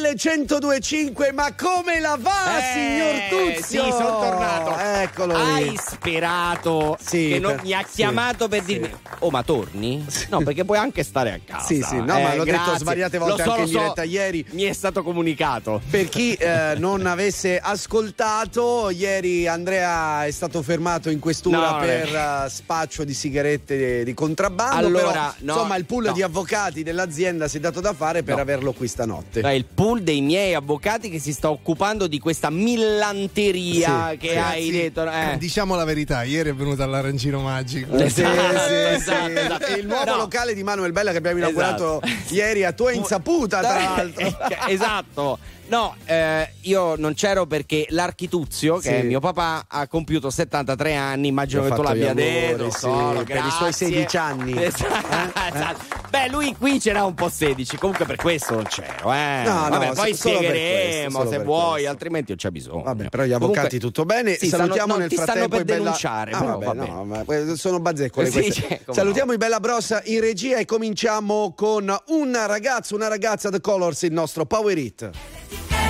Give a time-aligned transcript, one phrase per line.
[0.00, 0.14] RTL
[0.46, 3.84] 1025, ma come la va, Eh, signor Tuzio?
[3.84, 4.76] Sì, sono tornato.
[4.78, 5.40] Eccolo lì.
[5.42, 8.66] Hai sperato Sì, che non per- mi ha sì, chiamato per sì.
[8.66, 11.64] dirmi "Oh, ma torni?" No, perché puoi anche stare a casa.
[11.66, 12.78] Sì, sì, no, ma l'ho detto grazie.
[12.78, 13.78] svariate Lo volte so, anche in so.
[13.78, 14.44] diretta ieri.
[14.50, 15.80] Mi è stato comunicato.
[15.88, 22.14] Per chi eh, non avesse ascoltato, ieri Andrea è stato fermato in questura No, per
[22.14, 24.76] eh, spaccio di sigarette di, contrabbando.
[24.76, 26.12] Allora, però, no, insomma, il pool no.
[26.12, 29.40] di avvocati dell'azienda si è dato da fare per averlo qui stanotte.
[29.40, 34.34] È il pool dei miei avvocati che si sta occupando di questa millanteria Sì, che
[34.34, 35.10] Ragazzi, hai detto.
[35.10, 35.36] Eh.
[35.38, 37.96] Diciamo la verità, ieri è venuto all'arancino magico.
[37.96, 39.32] Eh, Esatto, sì, sì, esatto, sì.
[39.38, 39.76] esatto.
[39.76, 40.16] Il nuovo No.
[40.16, 42.34] locale di Manuel Bella che abbiamo inaugurato Esatto.
[42.34, 44.36] ieri a tua insaputa, tra l'altro.
[44.68, 45.38] esatto.
[45.68, 48.88] No, eh, io non c'ero perché l'Archituzio, che Sì.
[48.94, 51.26] è mio papà, ha compiuto 73 anni.
[51.26, 52.70] Immagino che tu l'abbia detto.
[52.70, 53.86] sì, solo, per i suoi grazie.
[53.86, 54.54] 16 anni.
[54.62, 55.84] Esatto, esatto.
[56.08, 57.76] Beh, lui qui c'era un po' 16.
[57.78, 59.12] Comunque per questo non c'ero.
[59.12, 59.42] Eh.
[59.44, 61.90] No, no, Vabbè, so- poi spiegheremo questo, se vuoi, questo.
[61.90, 62.82] altrimenti non c'è bisogno.
[62.82, 64.34] Vabbè, però gli avvocati Comunque- tutto bene.
[64.34, 65.78] Sì, Salutiamo stanno- no, nel ti stanno frattempo per i Bella...
[65.82, 69.34] denunciare, Ah, però, vabbè, va no, sono bazzeccole Sì, cioè, Salutiamo no.
[69.34, 74.12] i Bella Brossa in regia e cominciamo con un ragazzo, una ragazza The Colors, il
[74.12, 75.10] nostro Power It.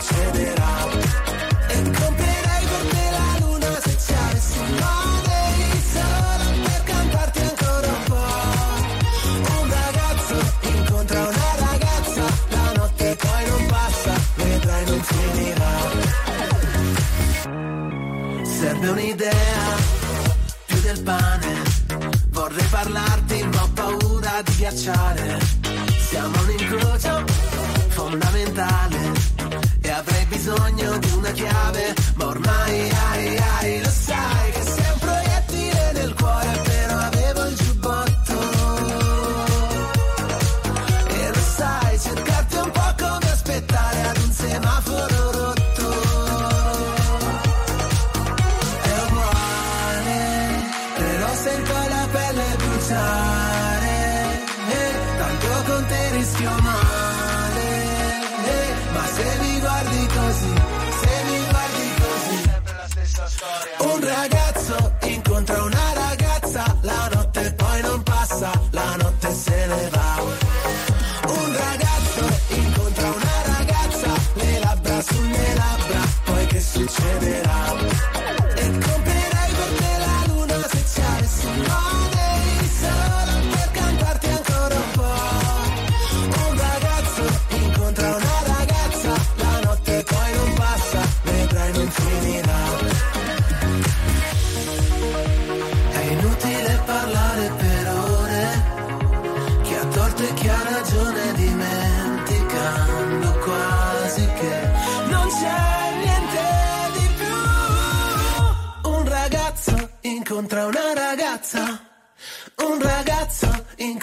[0.00, 0.88] Succederà?
[1.68, 7.86] E comprerei per te la luna se ci avessi un Money solo per cantarti ancora
[7.88, 8.38] un po'.
[9.60, 15.78] Un ragazzo incontra una ragazza, la notte poi non passa, vedrai non finirà.
[18.58, 19.76] Serve un'idea
[20.66, 21.68] più del pane.
[22.30, 25.38] Vorrei parlarti ma ho paura di ghiacciare.
[26.08, 27.24] Siamo un incrocio
[27.88, 28.99] fondamentale
[30.50, 32.99] bisogno di una chiave, ma ormai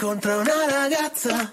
[0.08, 1.52] incontra una ragazza,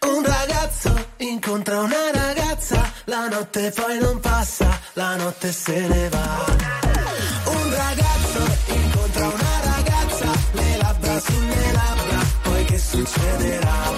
[0.00, 6.44] un ragazzo incontra una ragazza, la notte poi non passa, la notte se ne va.
[7.44, 13.97] Un ragazzo incontra una ragazza, le labbra sulle labbra, poi che succederà?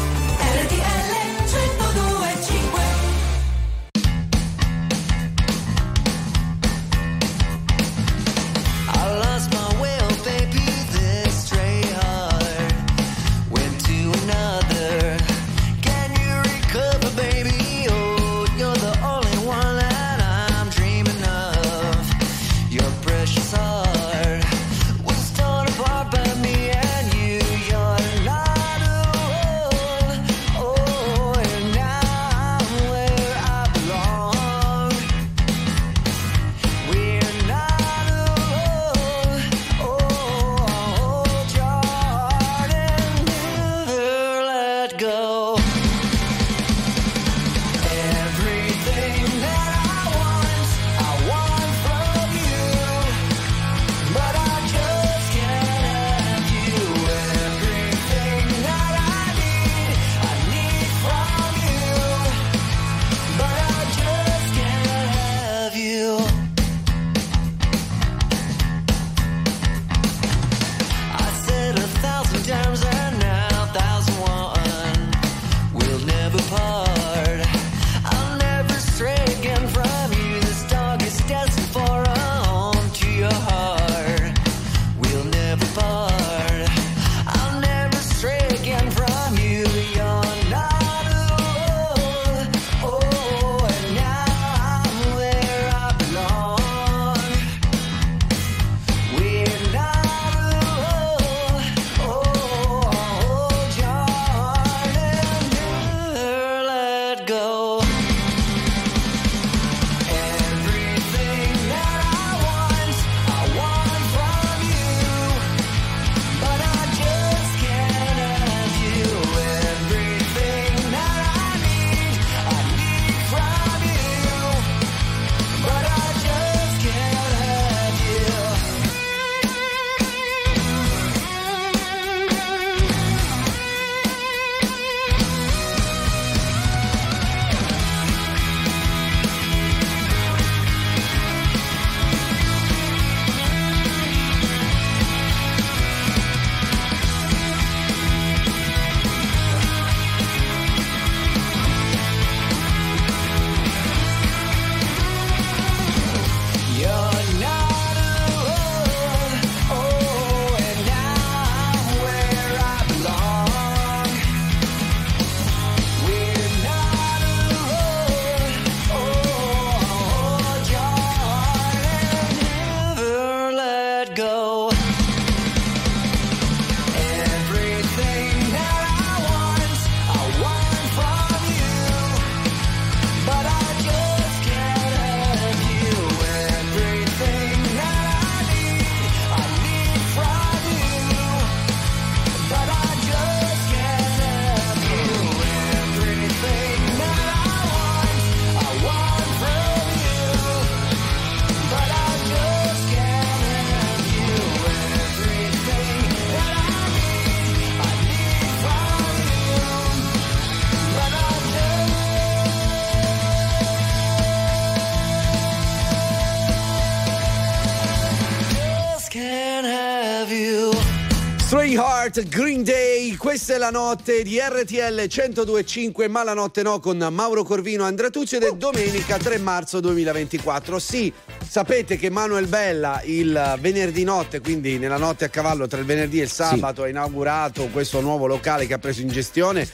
[223.31, 228.09] Questa è la notte di RTL 1025, ma la notte no con Mauro Corvino Andrea
[228.09, 230.77] Tuzzi ed è domenica 3 marzo 2024.
[230.79, 231.13] Sì,
[231.47, 236.19] sapete che Manuel Bella il venerdì notte, quindi nella notte a cavallo tra il venerdì
[236.19, 239.65] e il sabato, ha inaugurato questo nuovo locale che ha preso in gestione.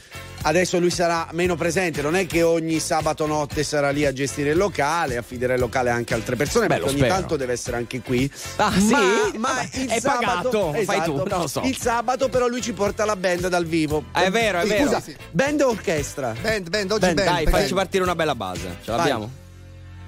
[0.48, 4.52] Adesso lui sarà meno presente, non è che ogni sabato notte sarà lì a gestire
[4.52, 7.14] il locale, affiderà il locale anche a altre persone, Beh, perché ogni spero.
[7.14, 8.32] tanto deve essere anche qui.
[8.56, 8.92] Ah, sì?
[8.92, 9.00] Ma,
[9.36, 11.62] ma Vabbè, il è sabato, pagato, fai esatto, tu, non lo so.
[11.66, 14.06] Il sabato però lui ci porta la band dal vivo.
[14.14, 14.86] Ah, è vero, è vero.
[14.86, 16.34] Scusa, band o orchestra?
[16.42, 17.28] Band, band, oggi Band, band.
[17.30, 18.78] Dai, perché- facci partire una bella base.
[18.86, 19.30] Ce l'abbiamo?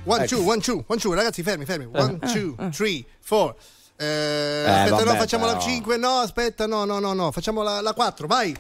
[0.05, 0.35] One, Ecco.
[0.37, 1.89] two, one, two, one, two, ragazzi, fermi, fermi.
[1.91, 3.53] One, two, three, four.
[3.97, 4.05] Eh,
[4.65, 5.65] aspetta, vabbè, no, facciamo la però.
[5.65, 5.97] 5.
[5.97, 7.29] No, aspetta, no, no, no, no.
[7.33, 8.55] Facciamo la, la 4, vai.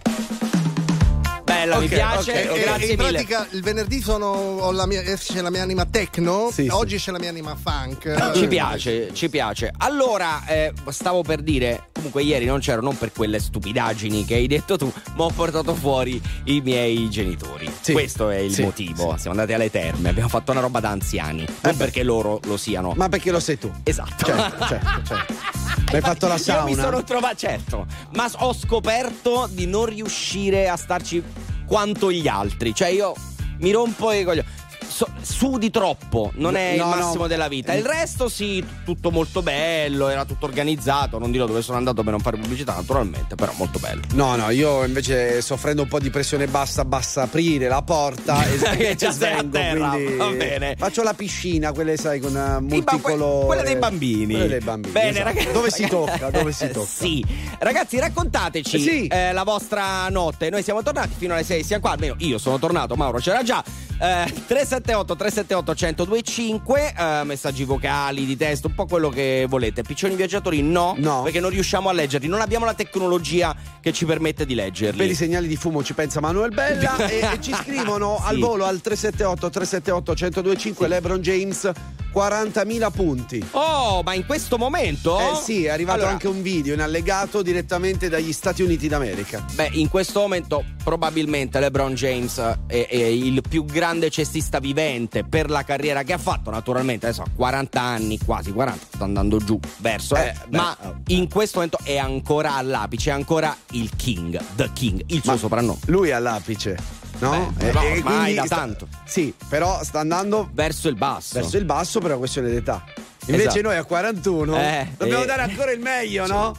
[1.59, 2.31] Bella, mi Ok, piace.
[2.31, 2.57] ok, ok.
[2.57, 3.11] E- Grazie in mille.
[3.11, 6.69] pratica il venerdì sono, la mia, esce la mia anima techno, Sì, sì.
[6.69, 8.33] oggi c'è la mia anima funk.
[8.33, 9.71] Ci piace, ci piace.
[9.77, 14.47] Allora, eh, stavo per dire, comunque ieri non c'ero non per quelle stupidaggini che hai
[14.47, 17.69] detto tu, ma ho portato fuori i miei genitori.
[17.81, 17.91] Sì.
[17.91, 19.15] Questo è il Sì, motivo.
[19.17, 21.73] Siamo andati alle terme, abbiamo fatto una roba da anziani, non beh.
[21.73, 22.93] perché loro lo siano.
[22.95, 23.69] Ma perché lo sei tu?
[23.83, 24.25] Esatto.
[24.25, 25.33] Certo, certo, certo.
[25.89, 26.43] Mi hai fatto la Io mi
[26.75, 26.83] sauna?
[26.83, 31.23] sono trovato, certo, ma ho scoperto di non riuscire a starci
[31.69, 32.73] quanto gli altri.
[32.73, 33.13] Cioè io
[33.59, 34.47] mi rompo i coglioni.
[34.89, 36.95] So- sudi troppo, non è No, il no.
[37.03, 37.73] massimo della vita.
[37.73, 41.19] Il resto sì, tutto molto bello, era tutto organizzato.
[41.19, 44.01] Non dirò dove sono andato per non fare pubblicità, naturalmente, però molto bello.
[44.13, 48.95] No, no, io invece soffrendo un po' di pressione bassa, basta aprire la porta e
[48.99, 50.75] a svengo, terra, quindi va bene.
[50.75, 53.45] Faccio la piscina, quelle sai con que- multicolore.
[53.45, 54.33] quella dei bambini.
[54.33, 54.91] Quella dei bambini.
[54.93, 55.23] Bene, esatto.
[55.27, 55.51] ragazzi.
[55.51, 56.29] Dove si tocca?
[56.31, 56.85] Dove si tocca?
[56.87, 57.25] sì.
[57.59, 59.07] Ragazzi, raccontateci Sì.
[59.07, 60.49] eh, la vostra notte.
[60.49, 61.91] Noi siamo tornati fino alle 6, siamo qua.
[61.91, 63.63] Almeno io sono tornato, Mauro c'era già.
[64.01, 64.33] Eh,
[64.81, 69.81] 378 378 1025 eh, messaggi vocali di testo, un po' quello che volete.
[69.83, 71.21] Piccioni viaggiatori no, No.
[71.23, 74.97] perché non riusciamo a leggerli, non abbiamo la tecnologia che ci permette di leggerli.
[74.97, 78.23] Per i segnali di fumo ci pensa Manuel Bella e, e ci scrivono Sì.
[78.29, 81.71] al volo al 378 378 1025 LeBron James
[82.13, 83.47] 40.000 punti.
[83.51, 85.19] Oh, ma in questo momento?
[85.19, 89.45] Eh sì, è arrivato Allora, anche un video in allegato direttamente dagli Stati Uniti d'America.
[89.53, 95.49] Beh, in questo momento probabilmente LeBron James è, è il più grande cestista vivente per
[95.49, 99.59] la carriera che ha fatto, naturalmente adesso ha 40 anni, quasi 40, sta andando giù
[99.77, 101.13] verso, eh, Eh, beh, ma eh.
[101.13, 105.37] in questo momento è ancora all'apice, è ancora il King, The King, il suo Ma
[105.37, 105.79] soprannome.
[105.85, 106.77] Lui è all'apice,
[107.19, 107.51] no?
[107.57, 108.87] Beh, no, ormai da tanto.
[109.05, 111.39] Sì, però sta andando Verso il basso.
[111.39, 112.83] verso il basso per una questione d'età.
[113.25, 113.61] Invece Esatto.
[113.61, 115.25] noi a 41 Eh, dobbiamo eh.
[115.27, 116.55] dare ancora il meglio, no?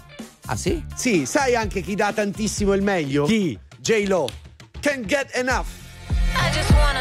[0.47, 0.85] Ah sì?
[0.95, 3.25] Sì, sai anche chi dà tantissimo il meglio?
[3.25, 3.59] Chi?
[3.78, 4.28] J-Lo.
[4.80, 5.66] Can't get enough.
[6.35, 7.00] I just wanna,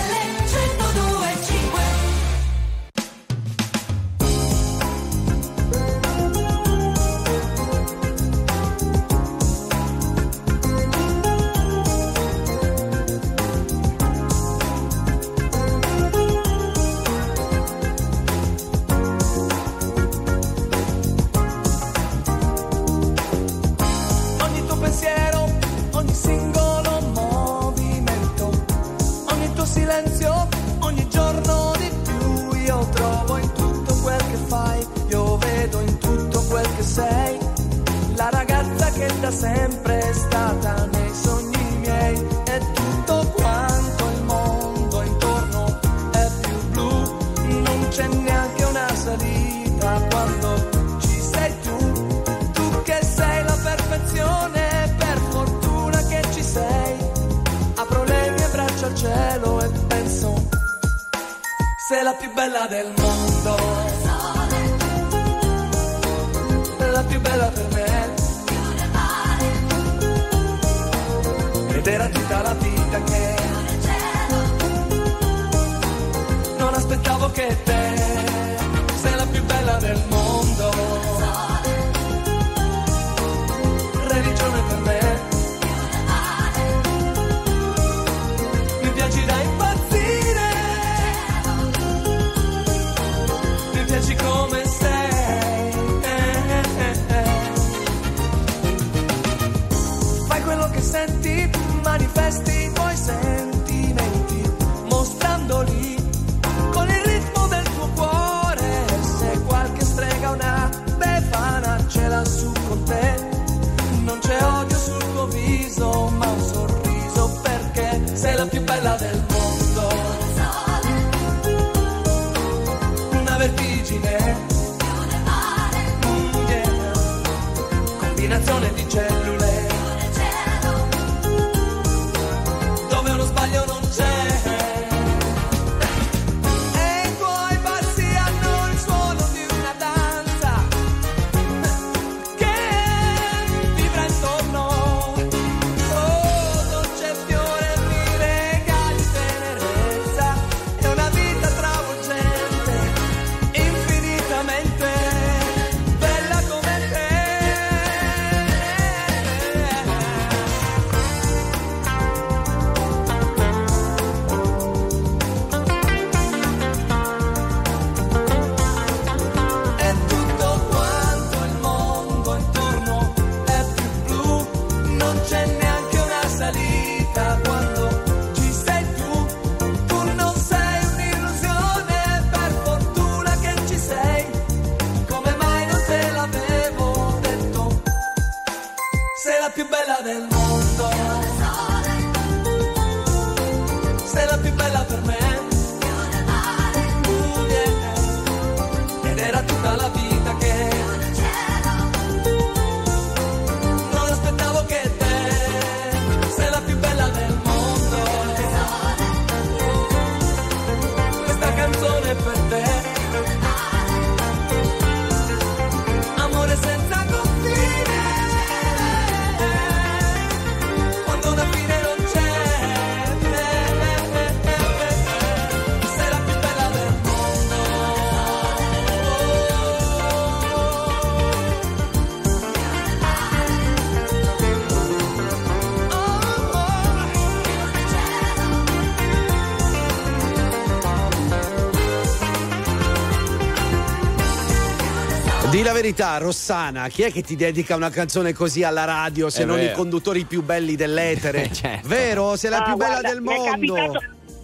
[245.81, 249.57] verità, Rossana, chi è che ti dedica una canzone così alla radio se È non
[249.59, 249.75] i vero.
[249.77, 251.49] conduttori più belli dell'etere?
[251.51, 251.87] Certo.
[251.87, 252.35] Vero?
[252.35, 253.43] Sei la Ah, più bella guarda, del mondo.
[253.51, 253.99] capitato-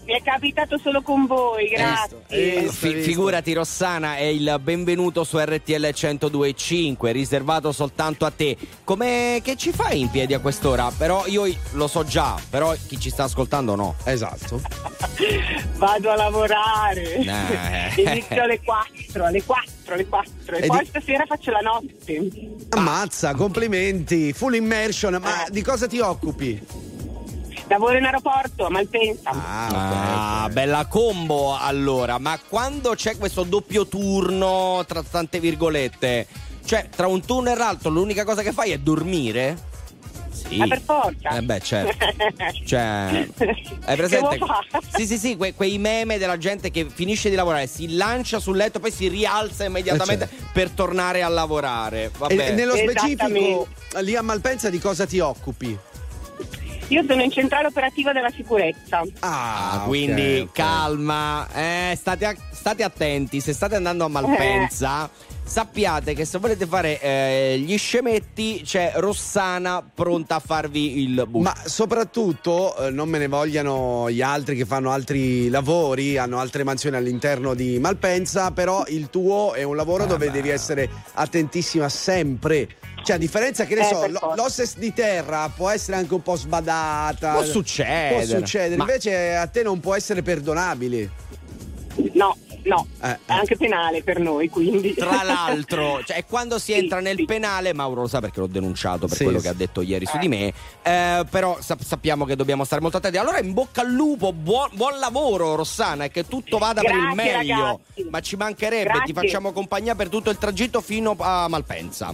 [0.07, 2.21] Mi è capitato solo con voi, grazie.
[2.27, 3.09] Eh, visto, Fi- visto.
[3.09, 8.55] figurati Rossana, è il benvenuto su RTL 1025, riservato soltanto a te.
[8.85, 10.89] Come che ci fai in piedi a quest'ora?
[10.97, 13.95] Però io lo so già, però chi ci sta ascoltando no.
[14.05, 14.61] Esatto.
[15.77, 17.13] Vado a lavorare.
[17.15, 18.01] Eh.
[18.01, 20.55] Inizio alle 4, alle 4, alle 4.
[20.55, 22.29] E, E poi di- stasera faccio la notte.
[22.69, 25.17] Ammazza, complimenti, full immersion.
[25.21, 25.51] Ma Eh.
[25.51, 26.65] di cosa ti occupi?
[27.69, 29.29] Lavoro in aeroporto a Malpensa.
[29.33, 36.27] Ah, bella combo allora, ma quando c'è questo doppio turno, tra tante virgolette,
[36.67, 39.57] Cioè, tra un turno e l'altro l'unica cosa che fai è dormire?
[40.47, 40.57] Sì.
[40.57, 41.29] Ma per forza.
[41.29, 42.05] Eh beh, certo.
[42.65, 43.27] Cioè,
[43.85, 44.37] hai presente?
[44.95, 48.55] Sì, sì, sì, que- quei meme della gente che finisce di lavorare, si lancia sul
[48.57, 50.45] letto, poi si rialza immediatamente Eh, certo.
[50.53, 52.11] per tornare a lavorare.
[52.17, 52.49] Vabbè.
[52.49, 53.67] E nello specifico,
[53.99, 55.77] lì a Malpensa di cosa ti occupi?
[56.89, 59.01] Io sono in centrale operativa della sicurezza.
[59.19, 60.51] Ah, Ah, quindi ok, ok.
[60.53, 65.09] calma, eh, state, a- state attenti, se state andando a Malpensa,
[65.47, 71.39] sappiate che se volete fare eh, gli scemetti c'è Rossana pronta a farvi il buco.
[71.43, 76.63] Ma soprattutto eh, non me ne vogliano gli altri che fanno altri lavori, hanno altre
[76.63, 82.67] mansioni all'interno di Malpensa, però il tuo è un lavoro dove devi essere attentissima sempre.
[83.03, 84.35] Cioè, a differenza che ne Eh, so, per lo- forza.
[84.35, 87.31] l'hostess di terra può essere anche un po' sbadata.
[87.33, 88.25] Può succedere.
[88.25, 91.09] Può succedere, Ma- invece a te non può essere perdonabile.
[92.13, 92.35] No,
[92.67, 94.93] no, Eh, è anche penale per noi, quindi.
[94.93, 97.25] Tra l'altro, cioè, quando si Sì, entra nel sì.
[97.25, 99.45] penale, Mauro lo sa perché l'ho denunciato per Sì, quello sì.
[99.45, 100.53] che ha detto ieri su di me.
[100.83, 103.17] eh, però sap- sappiamo che dobbiamo stare molto attenti.
[103.17, 107.13] Allora, in bocca al lupo, buon, buon lavoro, Rossana, e che tutto vada per il
[107.13, 107.55] Grazie, meglio.
[107.55, 108.07] ragazzi.
[108.09, 109.13] Ma ci mancherebbe, ti Grazie.
[109.13, 112.13] facciamo compagnia per tutto il tragitto fino a Malpensa.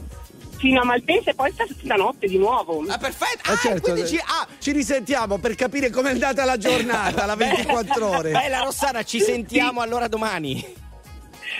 [0.64, 2.86] Fino a Malpensa e poi sta- stanotte di nuovo.
[2.88, 3.50] Ah, perfetto.
[3.50, 7.36] Eh, Ah, certo, quindi ci, ah, ci risentiamo per capire com'è andata la giornata, la
[7.36, 8.32] 24 ore.
[8.32, 10.82] Bella Rossana, ci sentiamo allora domani.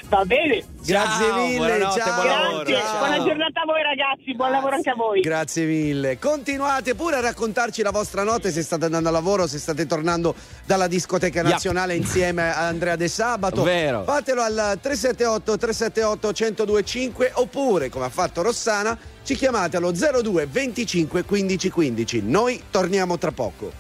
[0.10, 0.64] Va bene.
[0.86, 2.14] Grazie Ciao, mille, buonanotte, ciao.
[2.14, 2.76] buon lavoro, Grazie.
[2.86, 2.98] ciao.
[2.98, 5.22] Buona giornata a voi ragazzi, buon lavoro anche a voi.
[5.22, 6.20] Grazie mille.
[6.20, 10.36] Continuate pure a raccontarci la vostra notte se state andando a lavoro, se state tornando
[10.66, 11.52] dalla discoteca Yep.
[11.52, 13.64] nazionale insieme a Andrea De Sabato.
[13.64, 14.04] Vero.
[14.04, 21.24] Fatelo al 378 378 1025 oppure, come ha fatto Rossana, ci chiamate allo 02 25
[21.24, 22.22] 15 15.
[22.24, 23.72] Noi torniamo tra poco.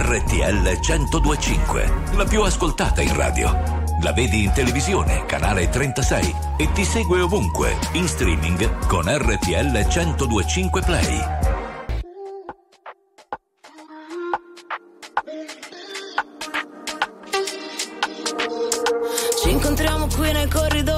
[0.00, 3.50] RTL 1025, la più ascoltata in radio.
[4.02, 10.82] La vedi in televisione, canale 36 e ti segue ovunque, in streaming con RTL 1025
[10.82, 11.20] Play.
[19.42, 20.97] Ci incontriamo qui nei corridoi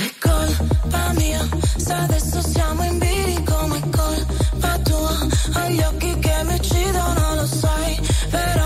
[0.00, 1.44] È colpa mia,
[1.76, 5.26] se adesso siamo in bilico, ma è colpa tua.
[5.56, 8.57] Ho gli occhi che mi uccidono, lo sai, però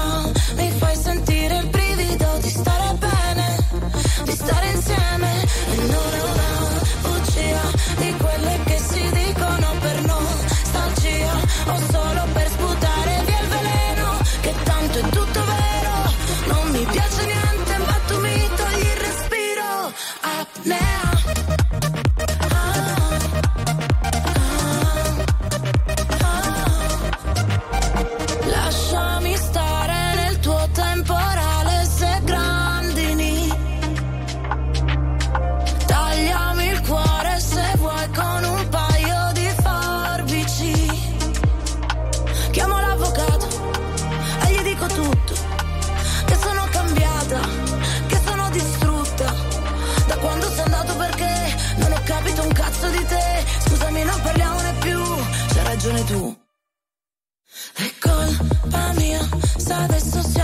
[59.72, 60.41] se adesso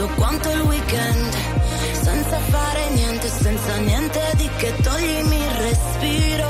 [0.00, 1.34] tutto quanto il weekend.
[1.92, 6.49] Senza fare niente, senza niente di che toglimi il respiro.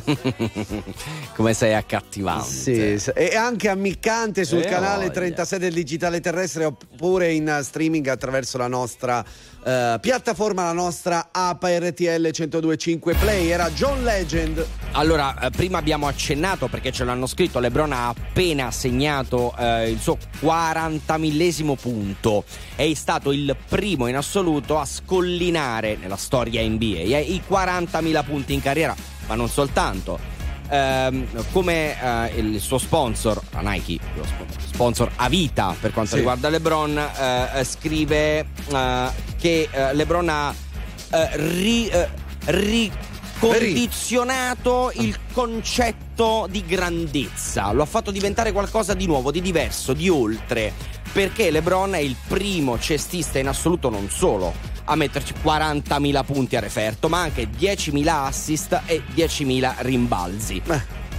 [1.34, 2.98] Come sei accattivante.
[2.98, 5.12] Sì, e anche ammiccante sul Eh, canale voglia.
[5.12, 9.24] 36 del digitale terrestre oppure in streaming attraverso la nostra
[9.64, 13.48] eh, piattaforma, la nostra app RTL 1025 Play.
[13.48, 14.64] Era John Legend.
[14.92, 19.98] Allora, eh, prima abbiamo accennato perché ce l'hanno scritto, Lebron ha appena segnato eh, il
[19.98, 22.44] suo 40 millesimo punto.
[22.76, 28.52] È stato il primo in assoluto a scollinare nella storia NBA eh, i 40.000 punti
[28.52, 28.94] in carriera,
[29.26, 30.18] ma non soltanto.
[30.70, 36.12] Ehm, come eh, il suo sponsor, la Nike, lo sp- sponsor a vita per quanto
[36.12, 36.16] Sì.
[36.16, 39.08] riguarda LeBron, eh, eh, scrive eh,
[39.38, 40.54] che eh, LeBron ha
[41.10, 41.90] eh, ri-
[42.46, 50.08] ricondizionato il concetto di grandezza, lo ha fatto diventare qualcosa di nuovo, di diverso, di
[50.08, 50.72] oltre.
[51.12, 54.52] Perché LeBron è il primo cestista in assoluto, non solo
[54.84, 60.62] a metterci 40.000 punti a referto, ma anche 10.000 assist e 10.000 rimbalzi.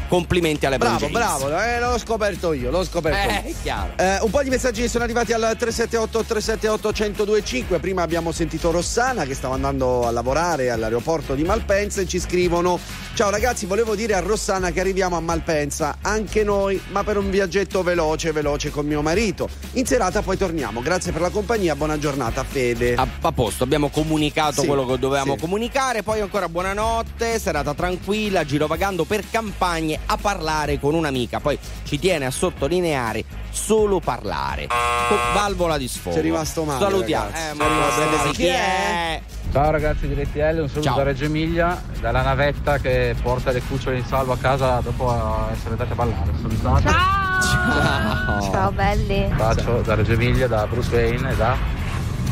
[0.07, 1.13] Complimenti alle Bravo, James.
[1.13, 3.51] bravo, eh, l'ho scoperto io, l'ho scoperto Eh, io.
[3.51, 3.93] è chiaro.
[3.97, 7.79] Eh, un po' di messaggi sono arrivati al 378 378 1025.
[7.79, 12.79] Prima abbiamo sentito Rossana che stava andando a lavorare all'aeroporto di Malpensa e ci scrivono:
[13.13, 17.29] Ciao ragazzi, volevo dire a Rossana che arriviamo a Malpensa, anche noi, ma per un
[17.29, 19.47] viaggetto veloce, veloce con mio marito.
[19.73, 20.81] In serata poi torniamo.
[20.81, 22.95] Grazie per la compagnia, buona giornata, Fede.
[22.95, 25.39] A, a posto, abbiamo comunicato Sì, quello che dovevamo sì.
[25.41, 31.99] comunicare, poi ancora buonanotte, serata tranquilla, girovagando per campagne a parlare con un'amica, poi ci
[31.99, 34.67] tiene a sottolineare solo parlare.
[34.67, 36.15] Con valvola di sfogo.
[36.15, 37.25] Sei rimasto male, Salutiamo.
[37.25, 37.51] ragazzi.
[37.51, 38.33] Eh, ma rimasto vedete male.
[38.33, 39.21] chi è?
[39.51, 40.95] Ciao ragazzi di RTL, un saluto Ciao.
[40.97, 45.13] da Reggio Emilia, dalla navetta che porta le cucciole in salvo a casa dopo
[45.53, 46.31] essere andate a ballare.
[46.41, 46.89] Salutate.
[46.89, 48.51] Ciao.
[48.51, 51.55] Ciao belli, Un bacio da Reggio Emilia, da Bruce Wayne e da...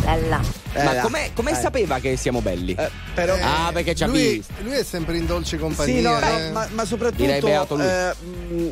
[0.02, 0.62] bella.
[0.75, 1.55] Eh, Ma com'è, com'è Eh.
[1.55, 2.73] sapeva che siamo belli?
[2.77, 4.53] Eh, però Ah, perché ci ha lui, visto.
[4.63, 5.95] lui è sempre in dolce compagnia.
[5.95, 6.49] Sì, no, no, eh.
[6.51, 7.86] ma, ma soprattutto Direi beato lui.
[7.86, 8.13] eh,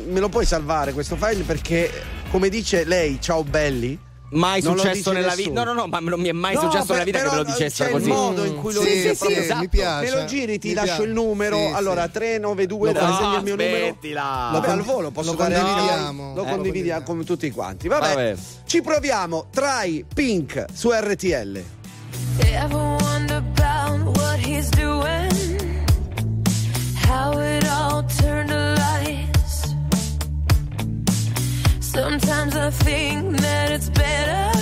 [0.08, 1.90] me lo puoi salvare questo file perché,
[2.30, 3.98] come dice lei, ciao belli.
[4.34, 5.50] Mai Non successo nella vita.
[5.52, 7.36] No, no, no, ma non mi è mai No, successo per- nella vita che me
[7.36, 8.08] lo dicessero c'è così.
[8.08, 9.42] il modo in cui lo Sì, dice sì, proprio.
[9.42, 10.04] sì, mi piace.
[10.10, 11.02] Me lo giri, ti Mi lascio piace.
[11.02, 11.56] il numero.
[11.58, 12.10] Sì, allora, sì.
[12.12, 13.76] 392, Lo- dai, no, segni il mio numero.
[13.76, 14.48] smettila.
[14.52, 16.34] Vabbè, al volo posso Lo condividiamo.
[16.34, 17.88] Lo Eh, condividiamo con tutti quanti.
[17.88, 18.34] Vabbè, Vabbè.
[18.64, 19.48] ci proviamo.
[19.50, 21.62] Try Pink su RTL.
[22.64, 25.32] Ever wonder about what he's doing?
[26.94, 29.74] How it all turned to lies.
[31.80, 34.52] Sometimes I think that it's better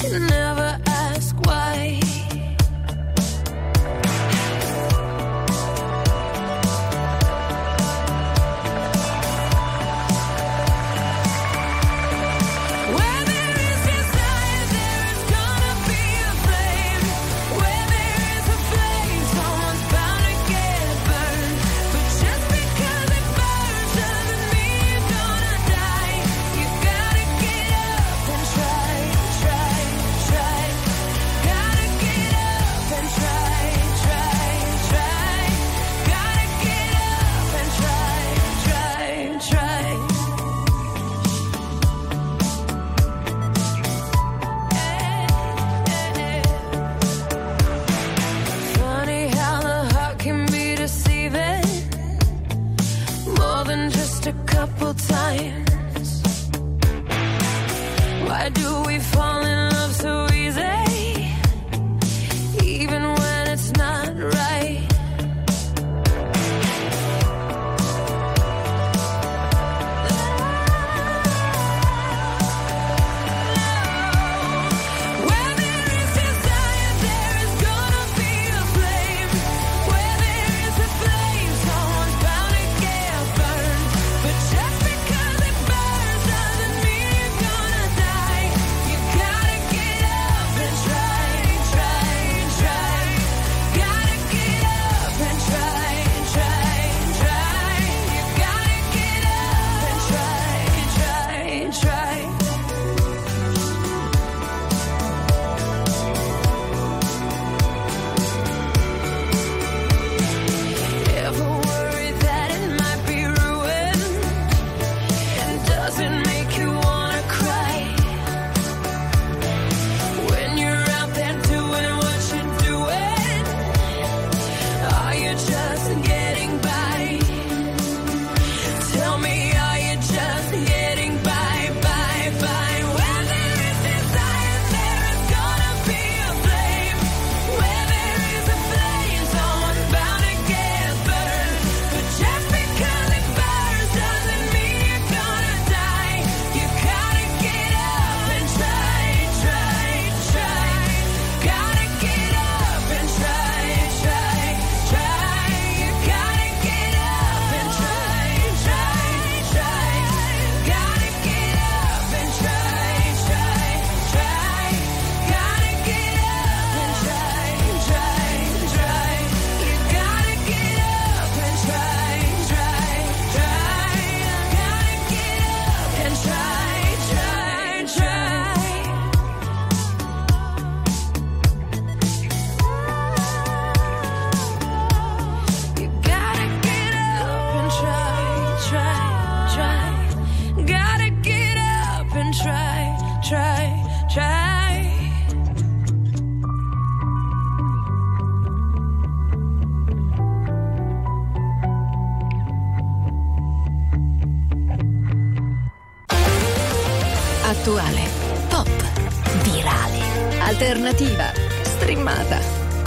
[0.00, 2.03] to never ask why.
[55.36, 55.63] mine.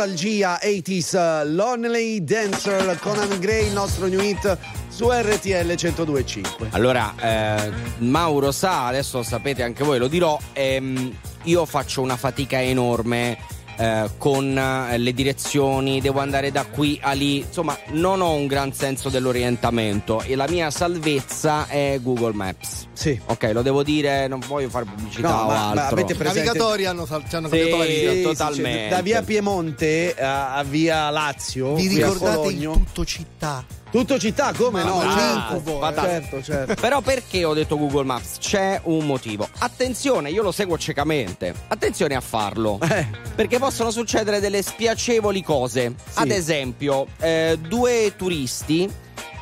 [0.00, 4.56] Nostalgia 80s uh, Lonely Dancer Conan Gray, il nostro new hit
[4.88, 6.68] su RTL 1025.
[6.70, 12.16] Allora, eh, Mauro sa, adesso lo sapete anche voi, lo dirò, ehm, io faccio una
[12.16, 13.36] fatica enorme
[13.76, 18.46] eh, con eh, le direzioni, devo andare da qui a lì, insomma non ho un
[18.46, 22.88] gran senso dell'orientamento e la mia salvezza è Google Maps.
[23.00, 23.18] Sì.
[23.26, 26.00] Ok, lo devo dire, non voglio fare pubblicità No, o ma- ma altro.
[26.00, 28.10] I presente- navigatori hanno, sal- ci hanno Sì, cambiato la vita.
[28.10, 28.88] sì, cioè, totalmente.
[28.94, 32.72] da via Piemonte a, a via Lazio, Vi ricordate Cologno.
[32.72, 33.64] tutto città?
[33.90, 34.96] Tutto città, come no?
[34.98, 36.20] Mamma mia, Certo, incubo, fantastico.
[36.20, 36.74] certo, certo.
[36.80, 38.36] Però perché ho detto Google Maps?
[38.38, 39.48] C'è un motivo.
[39.58, 41.52] Attenzione, io lo seguo ciecamente.
[41.68, 42.78] Attenzione a farlo.
[42.88, 43.06] Eh.
[43.34, 45.94] Perché possono succedere delle spiacevoli cose.
[46.14, 48.88] Ad esempio, eh, due turisti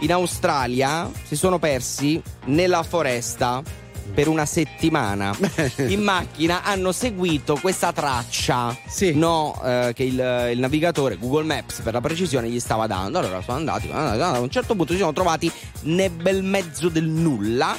[0.00, 3.62] in Australia si sono persi nella foresta
[4.12, 5.36] per una settimana.
[5.88, 8.76] In macchina hanno seguito questa traccia.
[9.12, 13.18] No, eh, che il, il navigatore Google Maps per la precisione gli stava dando.
[13.18, 15.50] Allora sono andati a un certo punto si sono trovati
[15.82, 17.76] nel bel mezzo del nulla.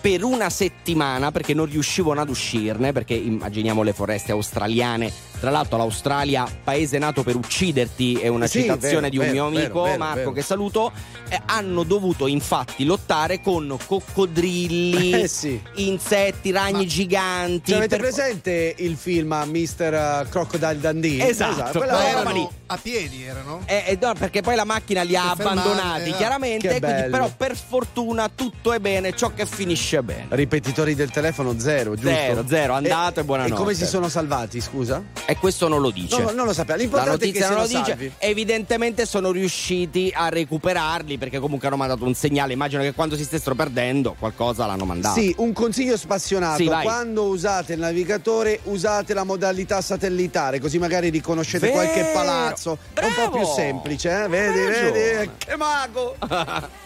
[0.00, 5.10] Per una settimana perché non riuscivano ad uscirne perché immaginiamo le foreste australiane
[5.46, 9.32] tra l'altro l'Australia paese nato per ucciderti è una Sì, citazione vero, di un vero,
[9.48, 10.90] mio amico vero, Marco che saluto
[11.28, 15.60] eh, hanno dovuto infatti lottare con coccodrilli Eh sì.
[15.76, 20.26] insetti ragni giganti Cioè, avete per- presente il film Mr.
[20.30, 21.28] Crocodile Dundee?
[21.28, 22.48] Esatto, quella ma roba erano lì.
[22.68, 23.60] A piedi erano?
[23.66, 26.16] Eh, eh, no, perché poi la macchina li ha Si fermava, abbandonati eh.
[26.16, 31.56] chiaramente quindi, però per fortuna tutto è bene ciò che finisce bene Ripetitori del telefono
[31.60, 32.08] zero, giusto?
[32.10, 33.54] Zero, zero, andato e buonanotte.
[33.54, 35.00] E come si sono salvati, scusa?
[35.26, 36.80] e questo non lo dice No, non lo sappiamo.
[36.80, 38.12] la L'importante è che notizia non lo dice salvi.
[38.18, 43.22] evidentemente sono riusciti a recuperarli perché comunque hanno mandato un segnale immagino che quando si
[43.22, 46.62] stessero perdendo qualcosa l'hanno mandato Sì, un consiglio spassionato.
[46.62, 46.68] Sì.
[46.68, 51.78] Quando usate il navigatore, usate la modalità satellitare, così magari riconoscete Vero.
[51.78, 52.78] qualche palazzo cazzo.
[52.92, 53.08] Bravo.
[53.08, 54.28] È un po' più semplice, eh?
[54.28, 56.16] vedi, vedi, che mago.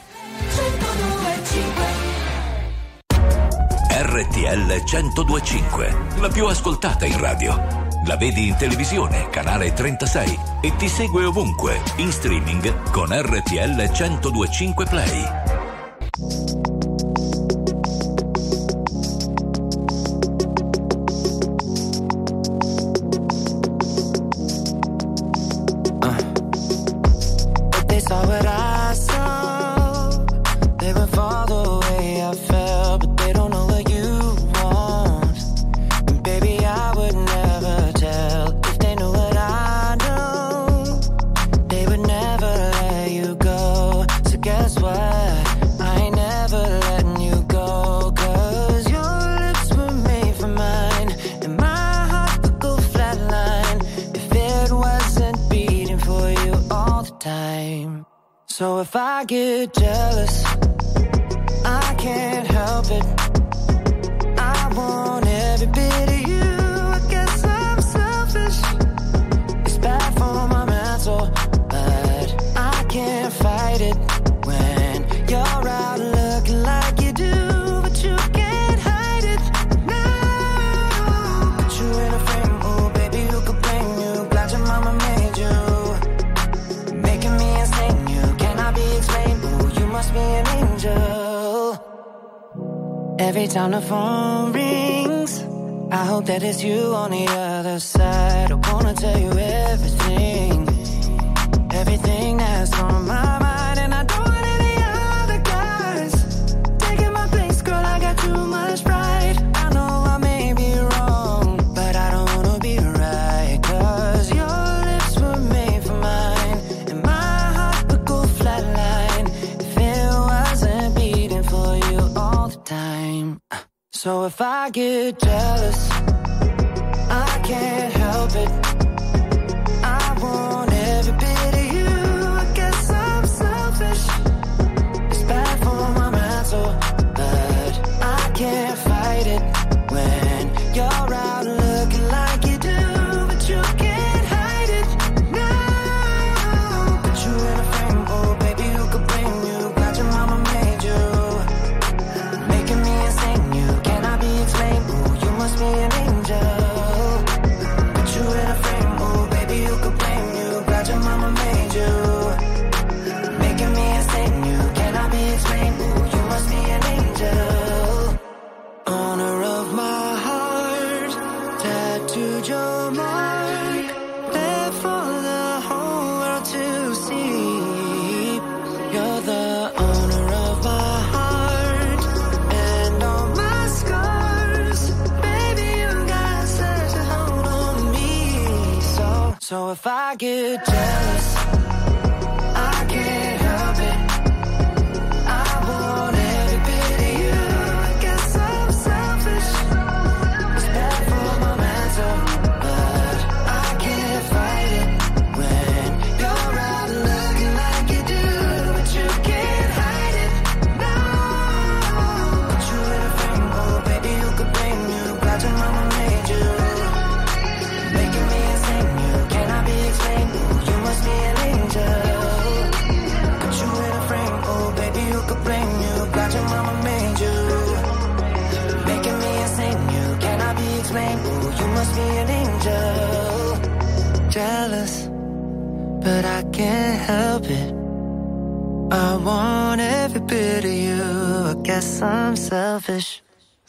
[4.02, 7.88] RTL 1025, la più ascoltata in radio.
[8.06, 14.84] La vedi in televisione, canale 36 e ti segue ovunque, in streaming con RTL 1025
[14.86, 16.49] Play.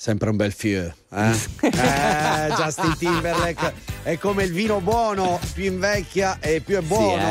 [0.01, 1.29] Sempre un bel fieu, eh?
[1.61, 2.53] eh?
[2.55, 3.71] Justin Timberlake
[4.01, 7.21] è come il vino buono, più invecchia e più è buono.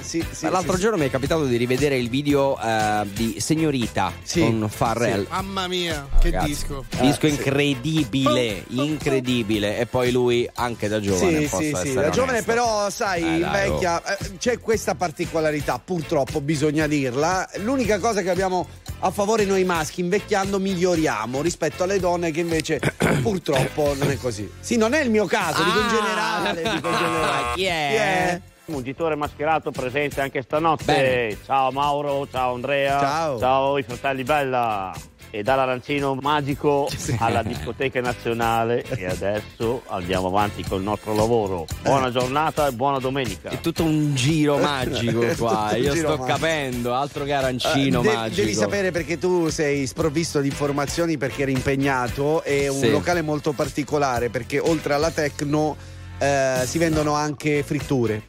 [0.00, 0.22] Sì, eh.
[0.22, 4.12] Eh, sì, L'altro sì, giorno mi è capitato di rivedere il video eh, di Signorita
[4.32, 5.24] con Farrell.
[5.30, 6.84] Mamma mia, ah, che ragazzi, disco!
[7.00, 9.78] Disco eh, incredibile, incredibile.
[9.78, 11.46] E poi lui anche da giovane.
[11.46, 11.94] Sì, sì, sì.
[11.94, 14.02] Da giovane, però, sai, eh, invecchia.
[14.04, 14.36] Oh.
[14.36, 17.48] C'è questa particolarità, purtroppo bisogna dirla.
[17.58, 18.66] L'unica cosa che abbiamo
[19.00, 22.80] a favore noi maschi, invecchiando miglioriamo rispetto alle donne che invece
[23.22, 24.50] purtroppo non è così.
[24.60, 25.88] Sì, non è il mio caso, ah, dico in ah.
[25.88, 26.62] generale.
[26.62, 27.54] Dico in generale.
[27.56, 27.88] Chi è?
[27.90, 28.40] Chi è?
[28.66, 30.84] Mugitore mascherato presente anche stanotte.
[30.84, 31.38] Bene.
[31.44, 32.98] Ciao Mauro, ciao Andrea.
[32.98, 33.38] Ciao.
[33.38, 34.92] Ciao i fratelli Bella
[35.36, 37.14] e dall'arancino magico sì.
[37.18, 41.66] alla discoteca nazionale e adesso andiamo avanti col nostro lavoro.
[41.82, 43.50] Buona giornata e buona domenica.
[43.50, 46.24] È tutto un giro magico qua, io sto magico.
[46.24, 48.40] capendo, altro che arancino uh, de- magico.
[48.40, 52.90] Devi sapere perché tu sei sprovvisto di informazioni perché eri impegnato, è un sì.
[52.90, 55.76] locale molto particolare perché oltre alla tecno
[56.18, 58.22] eh, si vendono anche fritture.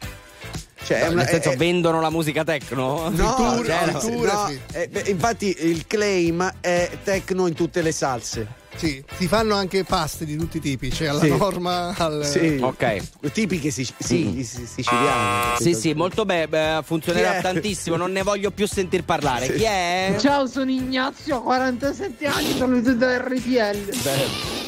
[0.87, 3.09] Cioè, No, una- nel senso, è- vendono la musica techno?
[3.09, 4.59] No, Fritture, cioè, no, fritture, no, sì.
[4.71, 8.65] eh, beh, infatti il claim è techno in tutte le salse.
[8.77, 11.29] Sì, si fanno anche paste di tutti i tipi, cioè alla Sì.
[11.35, 12.23] norma, al...
[12.23, 12.59] Sì.
[12.61, 13.31] Ok.
[13.33, 15.55] Tipiche sic- sì, sì, siciliane.
[15.59, 19.51] Sì, sì, molto bene, funzionerà tantissimo, non ne voglio più sentir parlare.
[19.51, 20.15] Chi è?
[20.19, 24.66] Ciao, sono Ignazio, 47 anni, sono di RTL.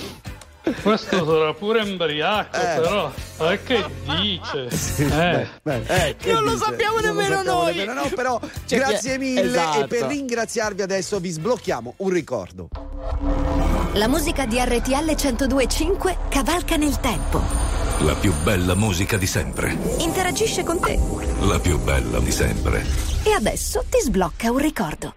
[0.82, 2.80] Questo sarà pure embriaco, Eh.
[2.82, 3.12] però.
[3.40, 3.84] Ma che
[4.20, 4.68] dice?
[5.64, 6.64] Beh, eh, che Non lo dice?
[6.66, 7.76] sappiamo Non lo nemmeno sappiamo noi.
[7.76, 9.84] nemmeno, no, però Cioè, grazie mille Esatto.
[9.84, 12.68] e per ringraziarvi adesso vi sblocchiamo un ricordo.
[13.94, 17.42] La musica di RTL 1025 cavalca nel tempo.
[18.02, 19.76] La più bella musica di sempre.
[19.98, 20.98] Interagisce con te.
[21.42, 22.86] La più bella di sempre.
[23.24, 25.16] E adesso ti sblocca un ricordo.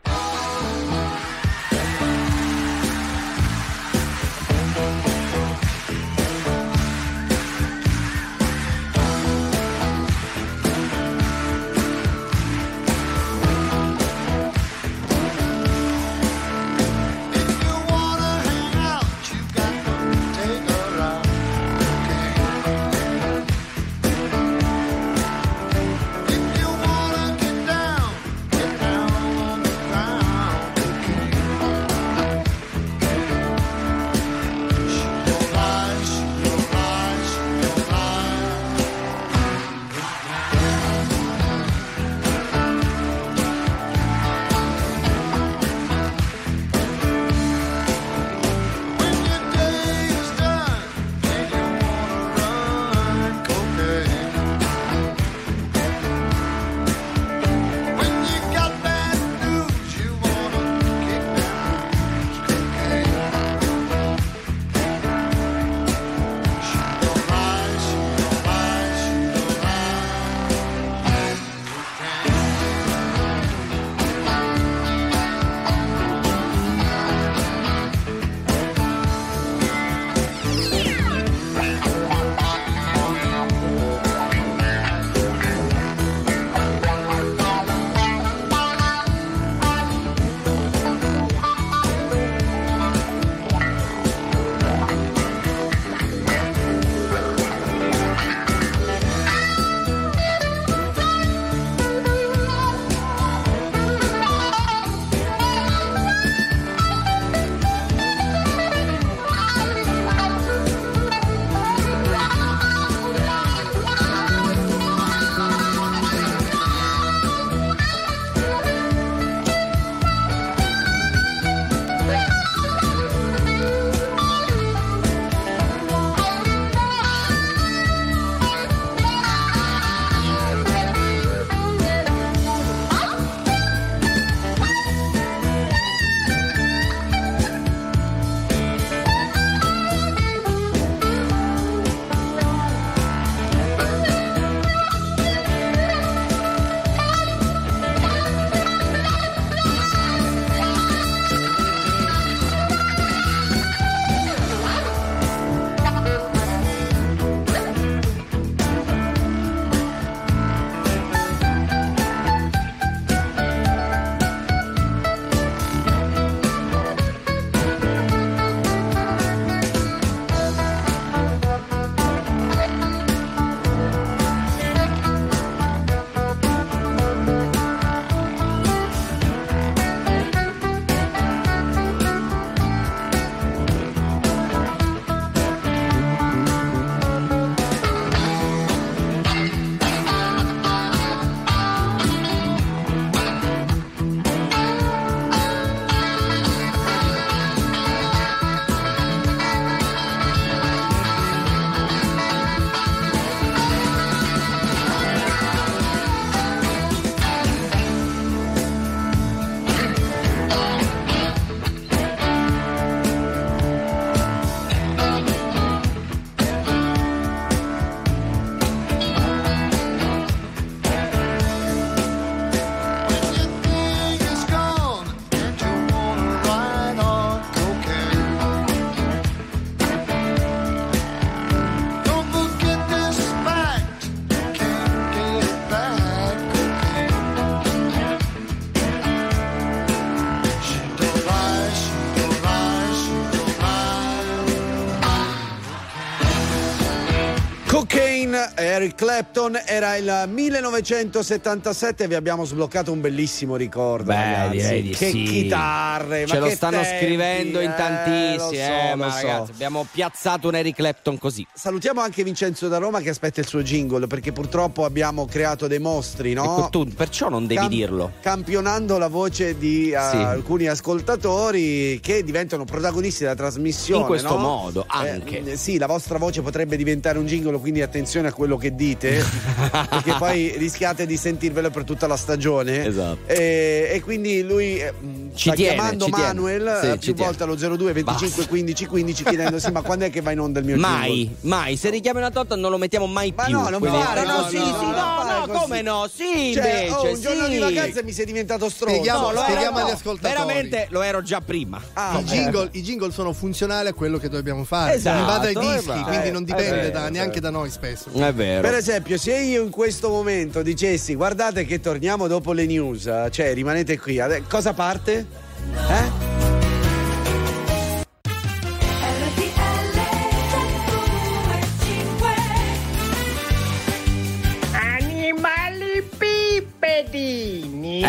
[248.83, 254.07] Eric Clapton, era il 1977 vi abbiamo sbloccato un bellissimo ricordo.
[254.07, 254.49] Beh,
[254.93, 255.23] che sì.
[255.23, 258.37] chitarre, Ce lo stanno tempi, scrivendo in eh, tantissimi.
[258.37, 259.17] lo so, eh, ma so.
[259.27, 261.47] ragazzi, abbiamo piazzato un Eric Clapton così.
[261.55, 265.79] Salutiamo anche Vincenzo da Roma che aspetta il suo jingle perché purtroppo abbiamo creato dei
[265.79, 266.43] mostri, no?
[266.43, 268.13] Ecco, tu perciò non devi Cam- dirlo.
[268.21, 270.17] Campionando la voce di eh, Sì.
[270.17, 274.01] alcuni ascoltatori che diventano protagonisti della trasmissione.
[274.01, 274.43] In questo no?
[274.43, 275.45] modo, anche.
[275.53, 279.25] Eh, sì, la vostra voce potrebbe diventare un jingle, quindi attenzione a quello che dite,
[279.91, 282.87] perché poi rischiate di sentirvelo per tutta la stagione.
[282.87, 283.19] Esatto.
[283.27, 286.11] E, e quindi lui eh, mh, Ci sta tiene, chiamando ci.
[286.11, 287.25] Manuel Sì, eh, ci più tiene.
[287.37, 288.03] volte allo 02 25
[288.37, 288.47] Basta.
[288.49, 290.91] 15 15 chiedendosi ma quando è che va in onda il mio jingle?
[290.99, 291.77] Mai, mai.
[291.77, 293.55] Se richiami una torta non lo mettiamo mai Ma più.
[293.59, 296.09] no, non Quindi- fare no, no, così, sì, no, sì, non no, no, come no?
[296.13, 296.91] Sì, Cioè, invece.
[296.95, 297.51] oh, un giorno sì.
[297.51, 298.95] di vacanza e mi sei diventato stronzo.
[298.95, 300.33] Spieghiamo- No, spieghiamo agli ascoltatori.
[300.33, 301.81] Veramente lo ero già prima.
[301.95, 304.95] Ah, I jingle, I jingle sono funzionali a quello che dobbiamo fare.
[304.95, 306.03] Esatto, in base ai è dischi, vero.
[306.05, 308.11] quindi non dipende da- neanche da noi spesso.
[308.13, 308.62] È vero.
[308.63, 313.53] Per esempio, se io in questo momento dicessi guardate che torniamo dopo le news, cioè
[313.55, 315.27] rimanete qui, cosa parte?
[315.75, 316.52] Eh?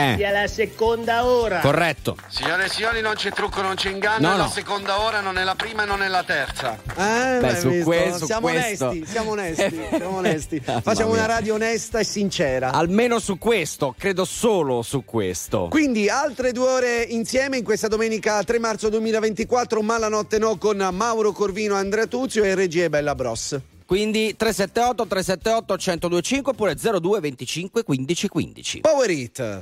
[0.03, 0.41] Pippedi, inizia Eh.
[0.41, 1.59] la seconda ora.
[1.59, 2.17] Corretto.
[2.27, 4.49] Signore e signori, non c'è trucco, non c'è inganno, No, è la no.
[4.49, 6.77] seconda ora, non è la prima e non è la terza.
[6.97, 8.87] Eh, Beh, su questo- siamo questo.
[8.87, 10.59] onesti, siamo onesti, siamo onesti.
[10.59, 12.71] Facciamo una radio onesta e sincera.
[12.71, 15.67] Almeno su questo, credo solo su questo.
[15.69, 21.31] Quindi altre due ore insieme in questa domenica 3 marzo 2024, Malanotte No con Mauro
[21.31, 23.59] Corvino, Andrea Tuzio e regia Bella Bros.
[23.93, 28.79] Quindi 378 378 1025 oppure 02 25 15 15.
[28.79, 29.61] Power It.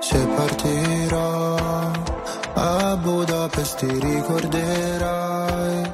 [0.00, 1.54] Se partirò
[2.54, 5.92] a Budapest ti ricorderai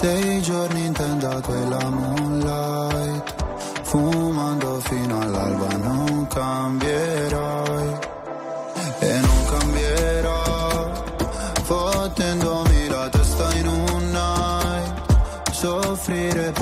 [0.00, 1.88] dei giorni in tenda quella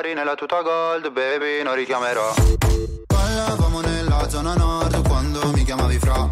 [0.00, 2.32] Cellulari nella tuta gold baby non richiamerò.
[3.06, 6.26] Parlavamo nella zona nord quando mi chiamavi fra.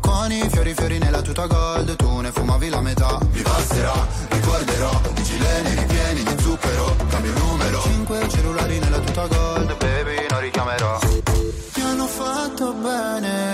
[0.00, 3.18] Con i fiori fiori nella tuta gold tu ne fumavi la metà.
[3.30, 3.92] Mi passerà,
[4.30, 7.82] ricorderò, i gileni ripieni di zucchero, cambio numero.
[7.82, 10.98] Cinque cellulari nella tuta gold baby non richiamerò.
[11.76, 13.53] Mi hanno fatto bene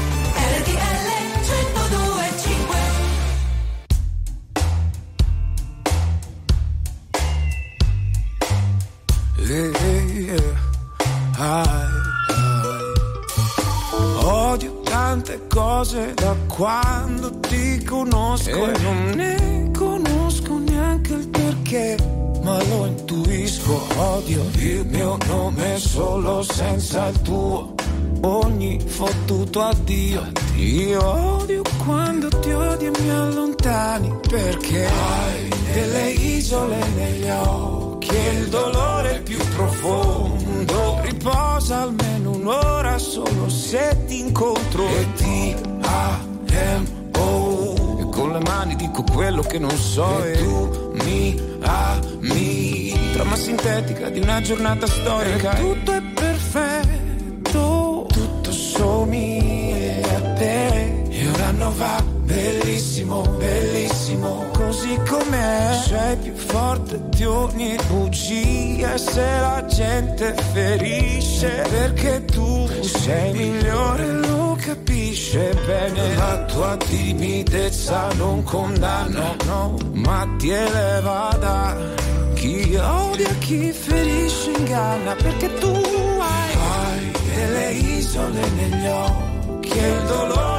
[29.51, 30.31] Fottuto addio.
[30.55, 38.29] Io odio quando ti odi e mi allontani perché hai delle isole negli occhi e
[38.37, 41.01] il dolore più profondo.
[41.01, 46.29] Riposa almeno un'ora solo se ti incontro e ti amo
[47.99, 52.93] e con le mani dico quello che non so e tu mi ami.
[53.13, 55.55] Trama sintetica di una giornata storica.
[55.57, 56.10] E tutto è
[61.61, 64.45] anno va bellissimo bellissimo.
[64.53, 65.79] Così com'è?
[65.85, 68.97] Sei più forte di ogni bugia.
[68.97, 74.05] Se la gente ferisce perché tu sei migliore?
[74.13, 76.15] Lo capisce bene.
[76.15, 79.77] La tua timidezza non condanna no.
[79.93, 81.75] Ma ti eleva da
[82.33, 90.03] chi odia chi ferisce inganna perché tu hai, hai delle isole negli occhi e il
[90.05, 90.50] dolore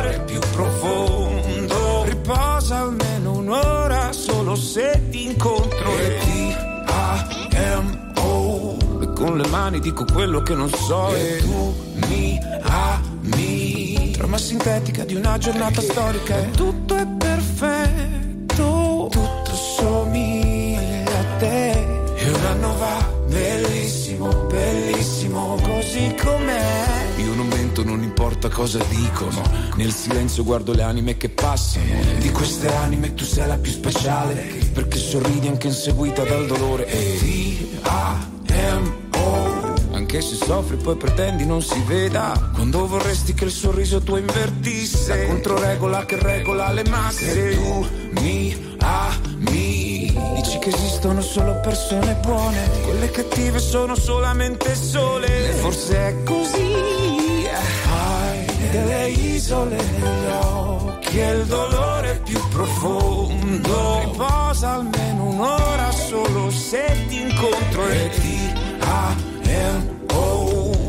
[4.53, 6.55] solo se ti incontro e ti
[7.57, 11.75] amo e con le mani dico quello che non so e tu
[12.09, 14.11] mi ami.
[14.13, 19.09] Trama sintetica di una giornata storica e tutto è perfetto.
[19.11, 21.71] Tutto somiglia a te.
[22.17, 26.42] E un anno va bellissimo bellissimo così com'è
[28.23, 29.43] importa cosa dicono.
[29.75, 31.85] Nel silenzio guardo le anime che passano.
[32.19, 34.35] Di queste anime tu sei la più speciale
[34.73, 36.87] perché sorridi anche inseguita dal dolore.
[36.87, 39.01] E ti amo
[39.93, 42.51] anche se soffri poi pretendi non si veda.
[42.55, 45.17] Quando vorresti che il sorriso tuo invertisse.
[45.17, 47.57] La controregola che regola le masse.
[47.57, 47.87] Tu
[48.21, 50.15] mi ami.
[50.37, 52.71] Dici che esistono solo persone buone.
[52.85, 55.51] Quelle cattive sono solamente sole.
[55.51, 56.72] E forse è così
[58.73, 64.01] delle isole negli occhi E il dolore più profondo.
[64.01, 69.21] Riposa almeno un'ora solo se ti incontro E ti amo.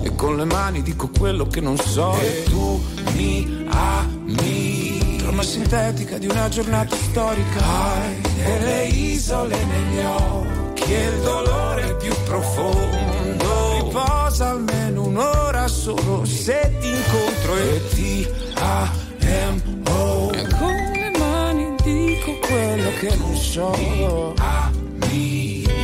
[0.03, 2.15] E con le mani dico quello che non so.
[2.19, 2.81] E tu
[3.15, 5.17] mi ami.
[5.17, 7.59] Trama sintetica di una giornata storica.
[7.61, 13.81] Hai delle isole negli occhi e il dolore più profondo.
[13.81, 20.31] Riposa almeno un'ora solo se ti incontro e ti amo.
[20.31, 24.33] E con le mani dico quello che non so?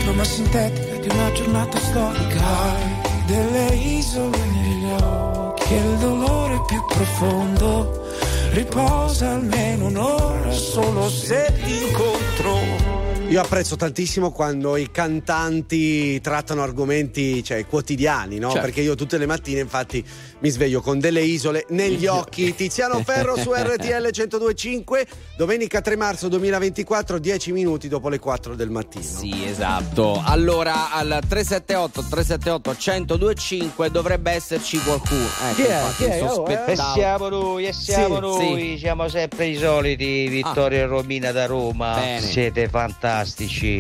[0.10, 6.84] Trama sintetica di una giornata storica hai delle isole negli occhi e il dolore più
[6.88, 8.08] profondo.
[8.52, 12.89] Riposa almeno un'ora solo se ti incontro
[13.30, 18.50] Io apprezzo tantissimo quando i cantanti trattano argomenti cioè, quotidiani, no?
[18.50, 18.66] Certo.
[18.66, 20.04] Perché io tutte le mattine, infatti,
[20.40, 22.56] mi sveglio con delle isole negli occhi.
[22.56, 25.06] Tiziano Ferro su RTL 1025,
[25.38, 29.04] domenica 3 marzo 2024, 10 minuti dopo le 4 del mattino.
[29.04, 30.20] Sì, esatto.
[30.26, 35.28] Allora, al 378 378 1025 dovrebbe esserci qualcuno.
[35.52, 35.82] Ecco, Chi è?
[35.98, 36.24] Chi è?
[36.24, 36.72] Oh, eh?
[36.72, 38.78] E siamo noi, e siamo Sì, noi, sì.
[38.80, 41.94] siamo sempre i soliti, Vittorio e Romina da Roma.
[41.94, 42.22] Bene.
[42.22, 43.18] Siete fantastici.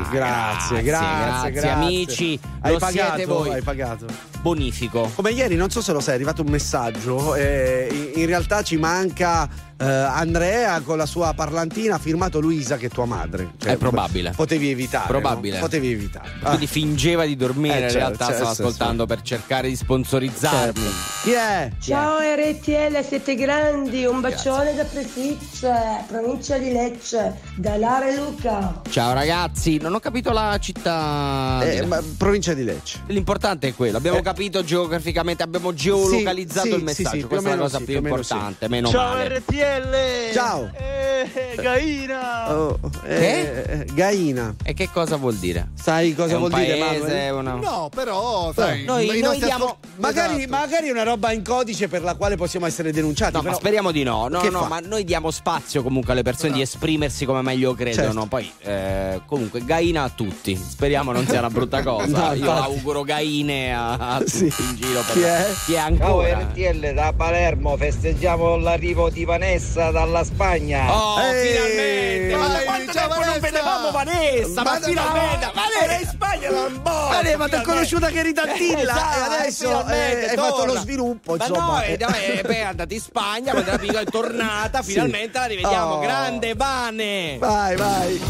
[0.09, 2.39] Grazie, grazie, grazie, amici.
[2.61, 3.49] Hai Lo pagato, siete voi.
[3.51, 4.05] hai pagato.
[4.41, 5.11] Bonifico.
[5.15, 7.35] Come ieri, non so se lo sai, è arrivato un messaggio.
[7.35, 9.47] eh, in realtà ci manca
[9.79, 13.53] eh, Andrea con la sua parlantina, ha firmato Luisa, che è tua madre.
[13.57, 14.33] Cioè, È probabile.
[14.35, 15.07] Potevi evitare.
[15.07, 15.55] Probabile.
[15.55, 15.61] no?
[15.61, 16.29] Potevi evitare.
[16.41, 16.47] Ah.
[16.49, 19.75] Quindi fingeva di dormire, Eh, in certo, realtà certo, stava sì, ascoltando per cercare di
[19.75, 20.89] sponsorizzarmi.
[21.23, 21.71] Chi è?
[21.79, 28.81] Ciao RTL, siete grandi, un bacione da Prefizze, provincia di Lecce, da Lara e Luca.
[28.89, 31.59] Ciao ragazzi, non ho capito la città.
[31.63, 32.99] Eh, ma provincia di Lecce.
[33.07, 34.21] L'importante è quello, abbiamo Eh.
[34.21, 37.83] capito geograficamente, abbiamo geolocalizzato Sì, il sì, messaggio, sì, o questa è la cosa sì,
[37.85, 37.99] più sì.
[37.99, 39.39] importante, meno Ciao male.
[39.39, 40.33] RTL, RTL!
[40.33, 40.69] Ciao.
[40.73, 42.55] Eh, Gaina!
[42.57, 44.55] Oh, eh, Gaina.
[44.63, 45.69] E che cosa vuol dire?
[45.75, 47.33] Sai cosa È un vuol dire, paese, Manuel?
[47.33, 50.49] una- No, però, sai, Noi- noi diamo- Magari, Esatto.
[50.51, 53.33] magari è una roba in codice per la quale possiamo essere denunciati.
[53.33, 54.27] No, però- ma speriamo di no.
[54.29, 54.67] No, Che no, fa?
[54.67, 58.11] ma noi diamo spazio comunque alle persone di esprimersi come meglio credono.
[58.11, 58.25] Certo.
[58.27, 60.55] Poi, eh, comunque, gaina a tutti.
[60.55, 62.07] Speriamo non sia una brutta cosa.
[62.29, 62.61] No, Io infatti.
[62.63, 64.61] auguro gaine a, a tutti Sì.
[64.61, 65.01] in giro.
[65.01, 65.47] Per Chi è?
[65.65, 66.39] Chi è Ciao ancora?
[66.39, 70.93] RTL da Palermo, festeggiamo l'arrivo di Vanessa dalla Spagna.
[70.95, 72.35] Oh, Ehi, finalmente!
[72.35, 73.39] Ma da quanto ciao, tempo non Vanessa!
[73.39, 74.63] vedevamo Vanessa?
[74.63, 75.45] Ma, Ma- finalmente!
[75.45, 76.89] ma- Ma era in Spagna un po'!
[77.09, 80.65] Vale, ma ti ho conosciuta che eri tantilla Esatto, e adesso finalmente eh, hai fatto
[80.65, 81.65] lo sviluppo, Ma insomma.
[81.65, 84.91] no, eh, eh, beh, è andata in Spagna quando era piccola, è tornata, Sì.
[84.91, 85.93] finalmente la rivediamo.
[85.95, 85.99] Oh.
[85.99, 87.37] Grande Vane!
[87.39, 88.21] Vai, vai.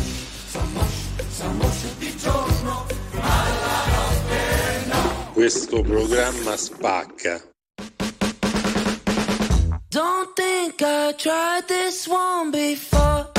[5.33, 7.41] Questo programma spacca.
[9.89, 13.38] Don't think I tried this one before.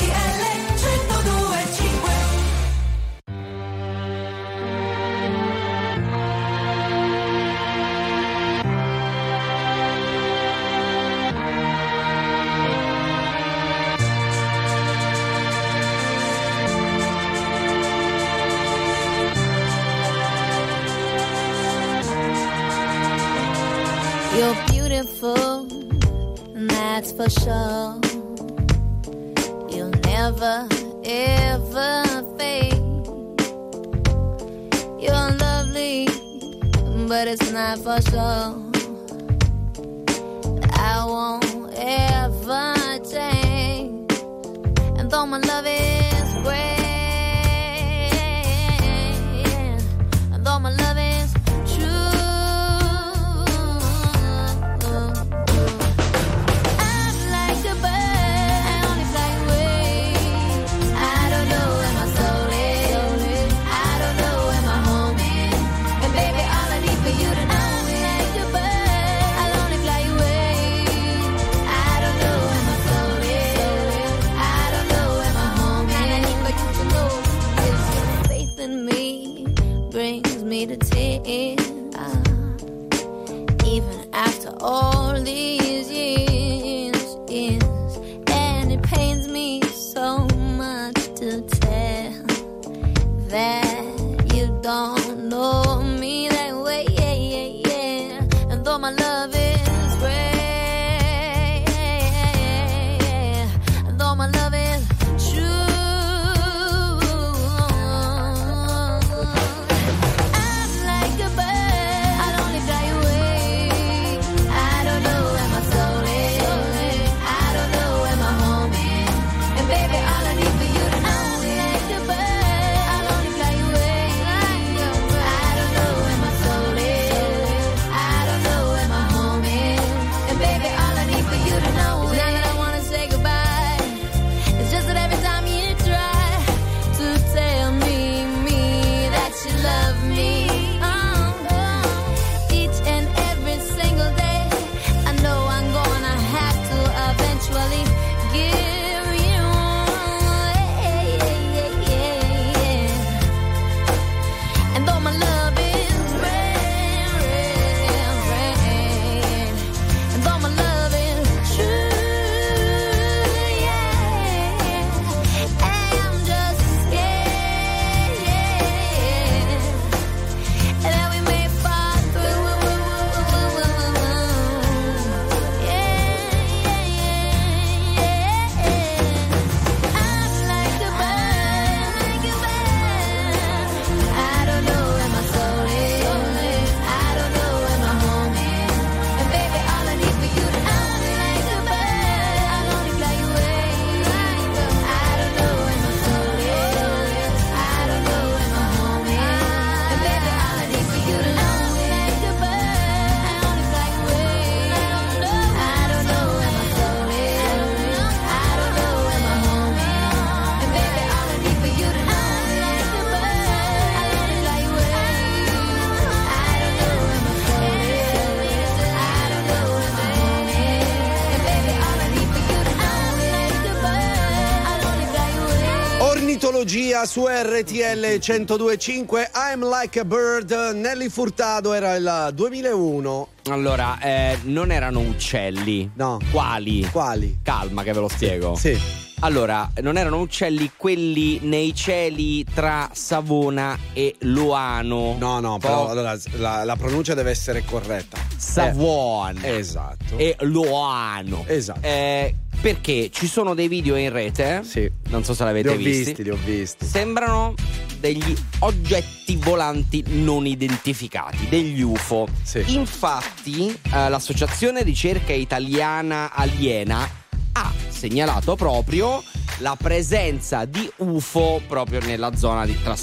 [227.05, 234.71] Su RTL 1025 I'm like a bird Nelly Furtado era il 2001 Allora, eh, non
[234.71, 235.89] erano uccelli.
[235.95, 236.19] No.
[236.31, 236.87] Quali?
[236.91, 237.39] Quali?
[237.43, 238.55] Calma che ve lo spiego.
[238.55, 238.77] Sì.
[239.23, 245.15] Allora, non erano uccelli quelli nei cieli tra Savona e Luano.
[245.19, 248.17] No, no, però allora la, la pronuncia deve essere corretta.
[248.35, 249.41] Savona.
[249.43, 250.17] Eh, esatto.
[250.17, 251.43] E Luano.
[251.45, 251.81] Esatto.
[251.81, 254.61] Eh, perché ci sono dei video in rete.
[254.63, 254.89] Sì.
[255.09, 256.03] Non so se Li l'avete ho visti.
[256.03, 256.85] visti, li ho visti.
[256.85, 257.55] Sembrano
[257.99, 262.27] degli oggetti volanti non identificati, degli UFO.
[262.43, 262.63] Sì.
[262.67, 267.09] Infatti, eh, l'associazione ricerca italiana Aliena
[267.53, 269.23] ha segnalato proprio
[269.57, 272.95] la presenza di UFO proprio nella zona di, tra,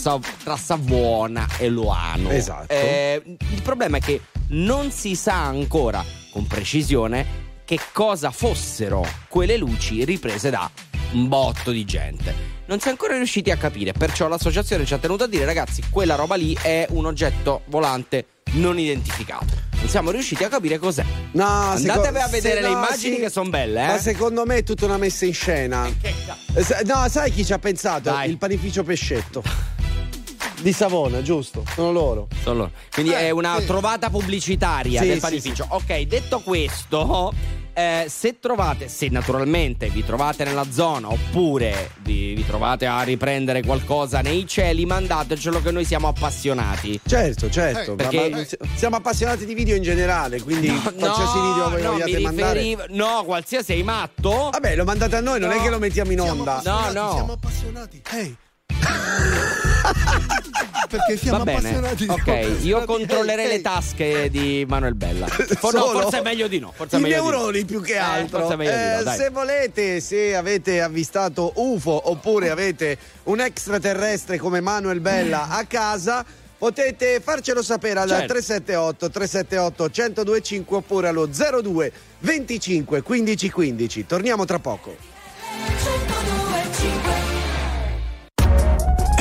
[0.43, 2.31] tra Savona e Luano.
[2.31, 2.73] Esatto.
[2.73, 9.59] Eh, il problema è che non si sa ancora con precisione che cosa fossero quelle
[9.59, 10.71] luci riprese da
[11.13, 12.35] un botto di gente.
[12.65, 15.83] Non si è ancora riusciti a capire, perciò l'associazione ci ha tenuto a dire ragazzi,
[15.91, 19.67] quella roba lì è un oggetto volante non identificato.
[19.81, 21.05] Non siamo riusciti a capire cos'è.
[21.33, 23.21] No, Andatevi seco- a vedere le no, immagini sì.
[23.21, 23.87] che sono belle, eh.
[23.89, 25.87] Ma secondo me è tutta una messa in scena.
[26.55, 28.09] Eh, sa- No, sai chi ci ha pensato?
[28.09, 28.31] Dai.
[28.31, 29.43] Il panificio Pescetto.
[30.61, 31.63] Di Savona, giusto?
[31.73, 32.29] Sono loro.
[32.43, 32.71] Sono loro.
[32.93, 33.67] Quindi Eh, è una sì.
[33.67, 35.67] trovata pubblicitaria Sì, del sì, panificio.
[35.69, 37.33] Ok, detto questo,
[37.73, 43.63] eh, se trovate, se naturalmente vi trovate nella zona oppure vi, vi trovate a riprendere
[43.63, 46.99] qualcosa nei cieli, mandatecelo che noi siamo appassionati.
[47.07, 47.93] Certo, certo.
[47.93, 51.71] Eh, ma- perché- ma si- siamo appassionati di video in generale, quindi No, qualsiasi video
[51.71, 52.61] voi no, vogliate mandare.
[52.61, 54.49] riferivo- No, qualsiasi sei matto.
[54.51, 55.63] Vabbè, lo mandate a noi, non è No.
[55.63, 56.61] che lo mettiamo in onda.
[56.65, 57.13] No, no.
[57.13, 58.03] Siamo appassionati.
[58.13, 58.37] Ehi.
[60.89, 61.59] Perché siamo Va bene.
[61.59, 62.07] appassionati.
[62.09, 65.27] Ok, io controllerei Ehi, le tasche di Manuel Bella.
[65.29, 66.73] For- no, forse è meglio di no.
[66.75, 67.17] Forse I di no.
[67.17, 68.49] neuroni più che Eh, altro.
[68.49, 69.17] no, Eh, dai.
[69.19, 76.25] se volete, se avete avvistato UFO oppure avete un extraterrestre come Manuel Bella a casa,
[76.57, 78.27] potete farcelo sapere al Certo.
[78.33, 84.07] 378 378 1025 oppure allo 02 25 15 15.
[84.07, 84.97] Torniamo tra poco.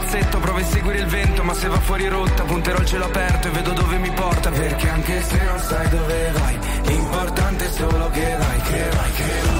[0.00, 3.48] palazzetto, prova a seguire il vento, ma se va fuori rotta, punterò il cielo aperto
[3.48, 4.50] e vedo dove mi porta.
[4.50, 9.24] Perché anche se non sai dove vai, l'importante è solo che vai, che vai, che
[9.44, 9.59] vai.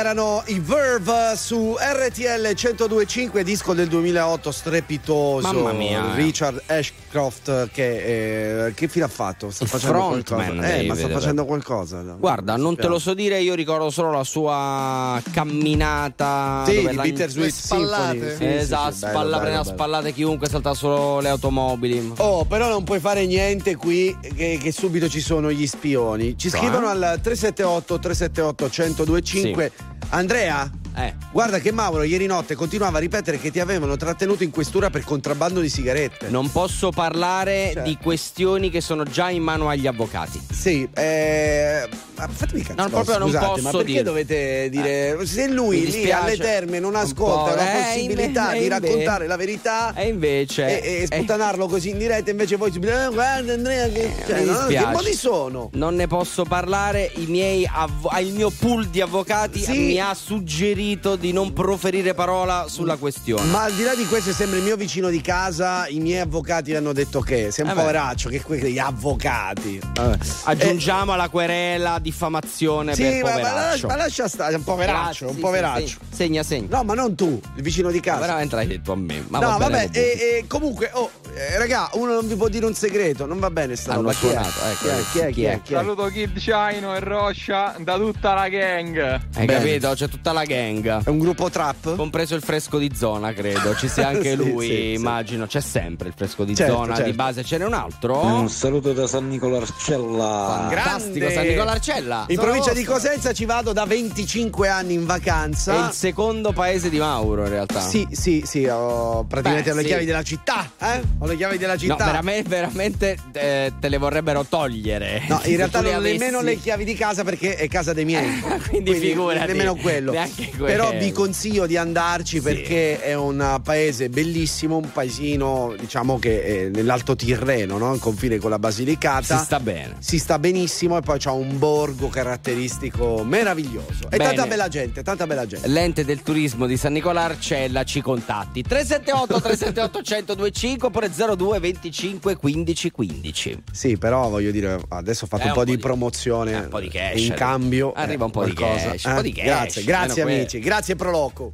[0.00, 5.52] Erano i Verve su RTL 1025, disco del 2008 strepitoso.
[5.52, 6.14] Mamma mia.
[6.14, 9.50] Richard Ashcroft che, eh, che fine ha fatto?
[9.50, 10.74] Sta Il facendo qualcosa.
[10.74, 12.00] Eh, ma sta facendo qualcosa.
[12.18, 16.64] Guarda, non te lo so dire, io ricordo solo la sua camminata.
[16.66, 18.18] Sì, dove di Bittersweet spallate.
[18.30, 18.36] Symphony.
[18.36, 19.64] Sì, esatto, sì, sì, spalla, bello.
[19.64, 22.12] spallate chiunque, salta solo le automobili.
[22.16, 26.38] Oh, però non puoi fare niente qui che, che subito ci sono gli spioni.
[26.38, 26.58] Ci Cioè?
[26.58, 28.64] scrivono al 378 378
[29.04, 29.72] 1025.
[30.12, 30.70] Andrea?
[30.96, 31.14] Eh.
[31.32, 35.04] Guarda che Mauro ieri notte continuava a ripetere che ti avevano trattenuto in questura per
[35.04, 36.28] contrabbando di sigarette.
[36.28, 37.82] Non posso parlare Cioè.
[37.84, 40.40] di questioni che sono già in mano agli avvocati.
[40.50, 42.82] Sì, eh, fatemi cazzo.
[42.82, 44.02] No, proprio non scusate, posso ma perché dire.
[44.02, 49.36] dovete dire se lui lì alle terme non ascolta la eh, possibilità di raccontare la
[49.36, 50.82] verità E invece.
[50.82, 54.84] e, e sputtanarlo così in diretta invece voi "Eh, guarda Andrea che, cioè, no, che
[54.86, 55.70] modi sono?
[55.74, 59.78] Non ne posso parlare, i miei avvo- il mio pool di avvocati Sì.
[59.78, 63.44] mi ha suggerito di non proferire parola sulla questione.
[63.50, 66.74] Ma al di là di questo sembra il mio vicino di casa, i miei avvocati
[66.74, 69.78] hanno detto che sei un Eh poveraccio, che quegli avvocati.
[69.94, 70.16] Vabbè.
[70.44, 73.52] Aggiungiamo alla querela diffamazione Eh, Sì, per ma, ma poveraccio.
[73.60, 75.86] lascia, ma lascia stare, è un poveraccio, Grazie, un sì, poveraccio.
[75.86, 76.76] sì, Segna, segna.
[76.78, 78.20] No, ma non tu, il vicino di casa.
[78.20, 79.22] Ma veramente l'hai detto a me.
[79.28, 80.00] Ma no, vabbè, comunque.
[80.00, 83.50] e, e comunque, oh, eh, raga, uno non vi può dire un segreto, non va
[83.50, 84.12] bene sta roba.
[84.12, 84.30] Chi è?
[84.30, 84.84] suonato, ecco.
[84.84, 85.02] Chi è?
[85.10, 85.30] Chi è?
[85.32, 85.60] Chi è?
[85.62, 85.76] Chi è?
[85.76, 88.98] Saluto Kid Chino e Roscia da tutta la gang.
[88.98, 89.52] Hai Bene.
[89.54, 89.92] capito?
[89.94, 91.04] C'è tutta la gang.
[91.04, 91.96] È un gruppo trap?
[91.96, 93.74] Compreso il fresco di zona, credo.
[93.74, 95.46] Ci sia anche Sì, lui, sì, immagino.
[95.46, 96.94] C'è sempre il fresco di Certo, zona.
[96.94, 97.10] certo.
[97.10, 98.18] Di base ce n'è un altro.
[98.24, 100.66] Un saluto da San Nicola Arcella.
[100.70, 102.24] Fantastico, San Nicola Arcella.
[102.28, 102.94] In Sono provincia di vostro.
[103.10, 105.86] Cosenza ci vado da 25 anni in È vacanza.
[105.86, 107.80] il secondo paese di Mauro, in realtà.
[107.80, 109.86] Sì, sì, sì, ho praticamente Beh, ho le sì.
[109.88, 111.00] chiavi della città, eh?
[111.22, 112.04] Ho le chiavi della No, città.
[112.06, 115.22] veramente, veramente eh, te le vorrebbero togliere.
[115.28, 118.40] No, in realtà non ho nemmeno le chiavi di casa perché è casa dei miei.
[118.70, 120.12] Quindi figurati, Nemmeno quello.
[120.12, 120.64] quello.
[120.64, 126.68] Però vi consiglio di andarci perché è un paese bellissimo, un paesino, diciamo che è
[126.70, 127.92] nell'Alto Tirreno, no?
[127.92, 129.36] Il confine con la Basilicata.
[129.36, 129.96] Si sta bene.
[129.98, 134.04] Si sta benissimo e poi c'ha un borgo caratteristico meraviglioso.
[134.10, 134.24] E Bene.
[134.24, 135.68] tanta bella gente, tanta bella gente.
[135.68, 142.36] L'ente del turismo di San Nicola Arcella ci contatti 378 378 1025 oppure 02 25
[142.36, 143.62] 15 15.
[143.72, 146.52] Sì, però voglio dire, adesso ho fatto Eh, un po' un po' di di- promozione.
[146.52, 147.92] eh, un po' di cash, In cambio.
[147.92, 150.96] Arriva eh, un po' di qualcosa, cash, un po' di cash, Grazie, grazie amici, grazie
[150.96, 151.52] Proloco.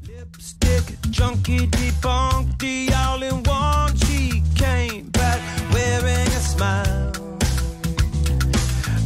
[1.08, 3.94] Junkie debunked all in one.
[3.96, 5.40] She came back
[5.72, 7.10] wearing a smile.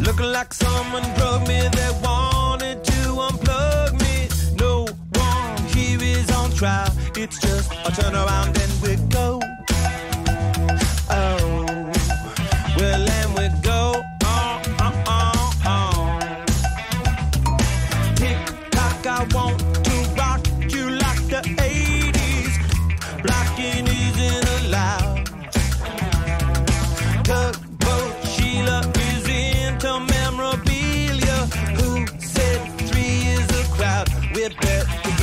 [0.01, 4.29] Looking like someone drugged me that wanted to unplug me.
[4.59, 6.91] No one here is on trial.
[7.15, 8.97] It's just a turn around and we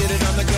[0.07, 0.56] get it on the go.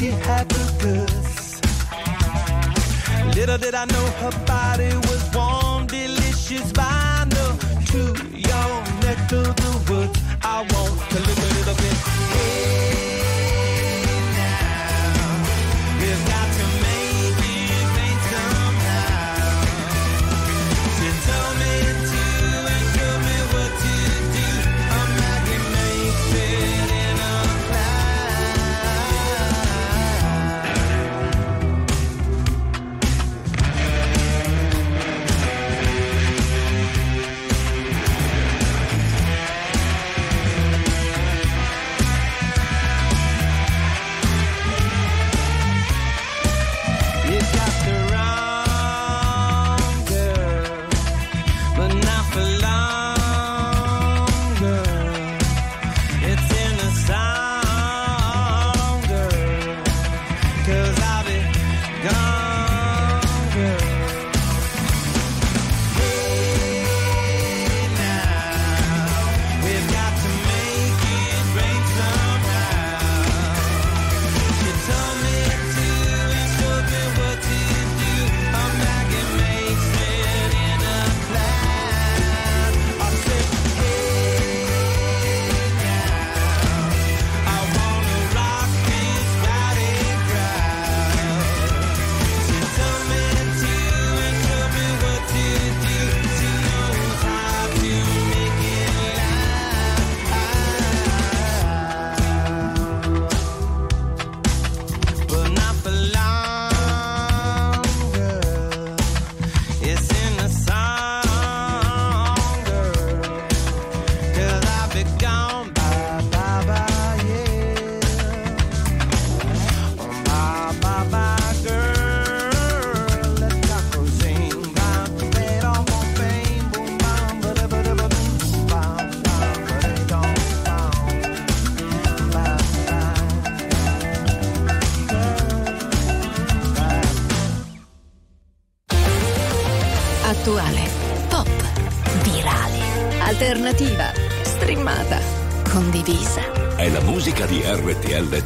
[0.00, 1.60] She had the goods?
[3.36, 7.52] Little did I know her body was warm, delicious vinyl.
[7.90, 8.00] To
[8.48, 8.70] your
[9.04, 11.69] neck of the woods, I want to live a little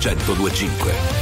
[0.04, 1.13] 1025.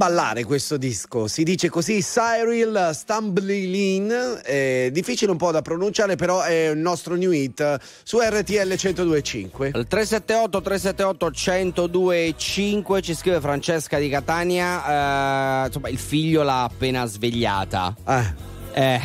[0.00, 6.40] Ballare questo disco, si dice così Cyril Stumblin, è difficile un po' da pronunciare, però
[6.40, 9.72] è il nostro new hit su RTL 1025.
[9.74, 11.30] Al 378 378
[11.82, 17.94] 1025 ci scrive Francesca di Catania, eh, insomma il figlio l'ha appena svegliata.
[18.72, 19.00] Eh,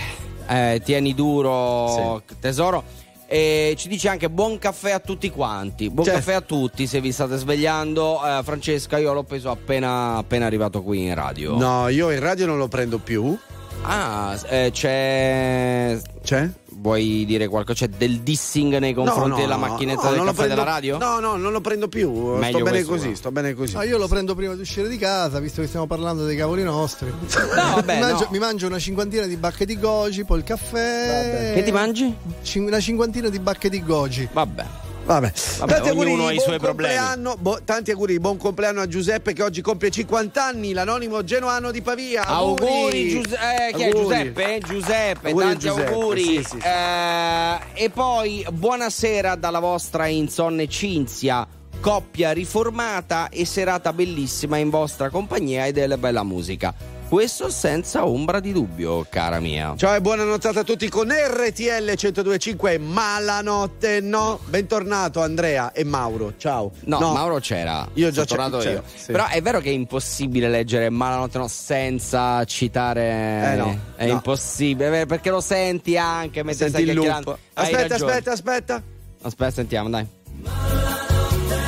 [0.47, 3.04] eh, tieni duro tesoro.
[3.35, 5.89] E ci dice anche buon caffè a tutti quanti.
[5.89, 6.19] Buon Certo.
[6.21, 8.21] caffè a tutti se vi state svegliando.
[8.25, 11.57] Eh, Francesca, io l'ho preso appena, appena arrivato qui in radio.
[11.57, 13.37] No, io in radio non lo prendo più.
[13.81, 15.99] Ah, eh, c'è.
[16.23, 16.49] C'è?
[16.85, 17.87] Vuoi dire qualcosa?
[17.87, 20.63] C'è del dissing nei confronti No, no, della no, macchinetta no, del caffè prendo- della
[20.67, 20.97] radio?
[20.99, 22.11] No, no, non lo prendo più.
[22.11, 23.15] Meglio sto bene questo, così, no?
[23.15, 23.75] sto bene così.
[23.75, 26.61] Ah, io lo prendo prima di uscire di casa, visto che stiamo parlando dei cavoli
[26.61, 27.11] nostri.
[27.11, 28.29] vabbè, mi, mangio, no.
[28.29, 31.53] mi mangio una cinquantina di bacche di goji, poi il caffè.
[31.55, 32.15] Che ti mangi?
[32.43, 34.29] Cin- una cinquantina di bacche di goji.
[34.31, 34.65] Vabbè.
[35.05, 36.95] Vabbè, Vabbè, tanti auguri, ognuno ha i buon suoi problemi.
[36.95, 41.69] compleanno, bo- tanti auguri, buon compleanno a Giuseppe che oggi compie 50 anni, l'anonimo genuano
[41.69, 42.25] di Pavia.
[42.25, 44.01] Auguri, Giuse- eh, chi è Auguri.
[44.33, 44.59] Giuseppe?
[44.65, 46.23] Giuseppe, Auguri tanti Giuseppe, auguri.
[46.23, 46.57] sì, sì, sì.
[46.57, 51.47] Eh, e poi buonasera dalla vostra insonne Cinzia,
[51.79, 56.73] coppia riformata e serata bellissima in vostra compagnia e della bella musica.
[57.07, 59.75] Questo senza ombra di dubbio, cara mia.
[59.77, 64.39] Ciao e buona nottata a tutti con RTL 1025 Malanotte no.
[64.45, 66.33] Bentornato Andrea e Mauro.
[66.37, 66.71] Ciao.
[66.85, 67.87] No, Mauro c'era.
[67.93, 68.83] Io già tornato io.
[68.95, 69.11] sì.
[69.11, 73.51] Però è vero che è impossibile leggere Malanotte no senza citare.
[73.51, 74.11] Eh, no, È no.
[74.13, 77.37] impossibile, perché lo senti anche mentre Senti stai il loop.
[77.53, 78.81] Aspetta, aspetta, aspetta.
[79.21, 80.84] Aspetta, sentiamo, dai.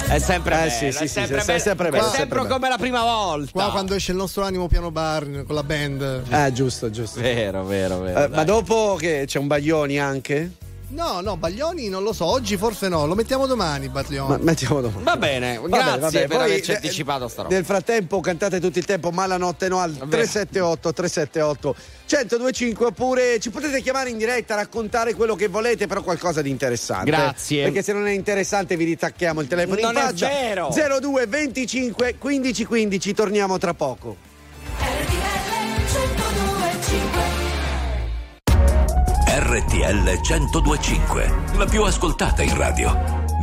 [0.10, 1.58] È sempre Eh, bello, sì, sì, è sì, sempre sì, bello.
[1.58, 3.52] è sempre bello, È è sempre come la prima volta.
[3.52, 6.24] Qua quando esce il nostro animo piano bar con la band.
[6.30, 7.20] Eh, giusto, giusto.
[7.20, 8.24] Vero, vero, vero.
[8.24, 10.52] Eh, ma dopo che c'è un Baglioni anche?
[10.90, 14.30] No, no, Baglioni non lo so, oggi forse no, lo mettiamo domani, Baglioni.
[14.30, 15.04] Ma mettiamo domani.
[15.04, 17.54] Va bene, Vabbè, grazie vabbè, per poi, averci eh, anticipato sta roba.
[17.54, 21.76] Nel frattempo cantate tutto il tempo Malanotte no al 378 378
[22.10, 27.12] 1025 oppure ci potete chiamare in diretta, raccontare quello che volete, però qualcosa di interessante.
[27.12, 27.64] Grazie.
[27.64, 30.28] Perché se non è interessante vi ritacchiamo il telefono Non in è faccia.
[30.30, 30.70] vero.
[30.72, 34.16] 02 25 15 15, torniamo tra poco.
[39.40, 42.92] RTL 1025, la più ascoltata in radio.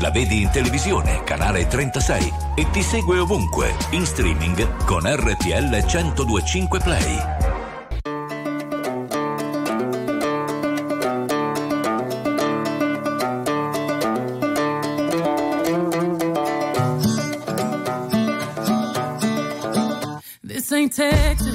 [0.00, 6.80] La vedi in televisione, canale 36 e ti segue ovunque, in streaming con RTL 1025
[6.80, 7.22] Play.
[20.42, 21.53] This ain't Texas.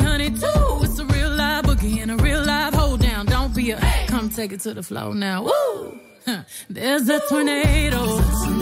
[0.00, 0.84] Me, honey, too.
[0.84, 3.26] It's a real live boogie and a real live hold down.
[3.26, 5.44] Don't be a come take it to the floor now.
[5.44, 5.98] Woo!
[6.26, 6.42] Huh.
[6.68, 8.02] There's a tornado.
[8.04, 8.58] In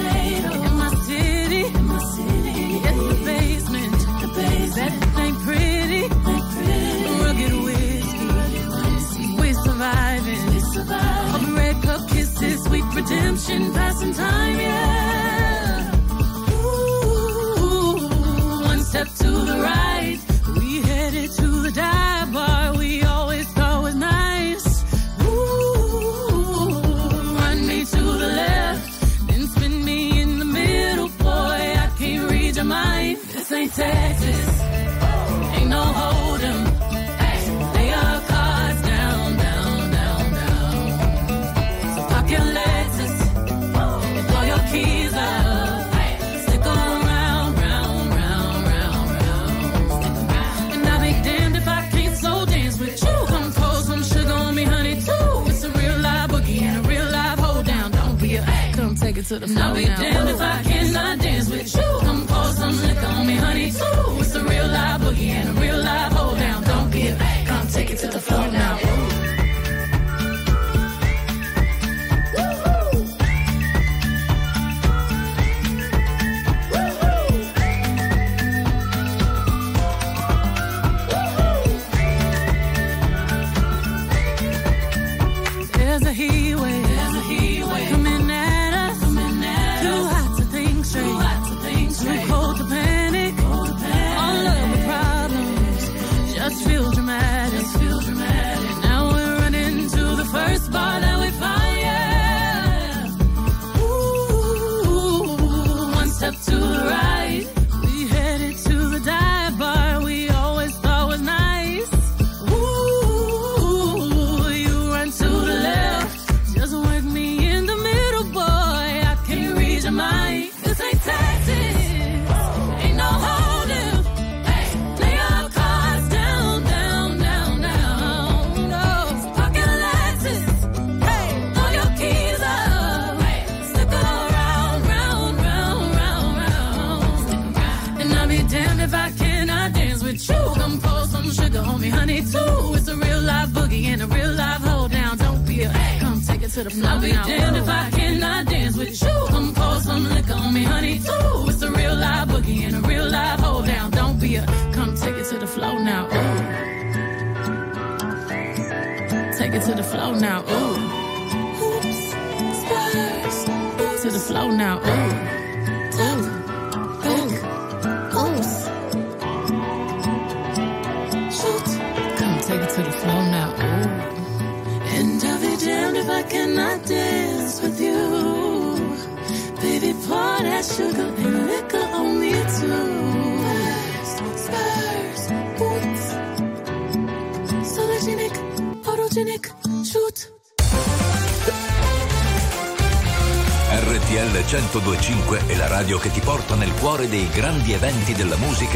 [0.77, 1.65] my city.
[2.89, 3.93] It's the basement.
[4.77, 5.16] That ain't
[59.29, 59.65] to the floor.
[59.65, 61.83] I'll be damned if I cannot dance with you.
[62.01, 64.21] Come pour some liquor on me, honey, too.
[64.21, 65.56] It's a real live boogie and a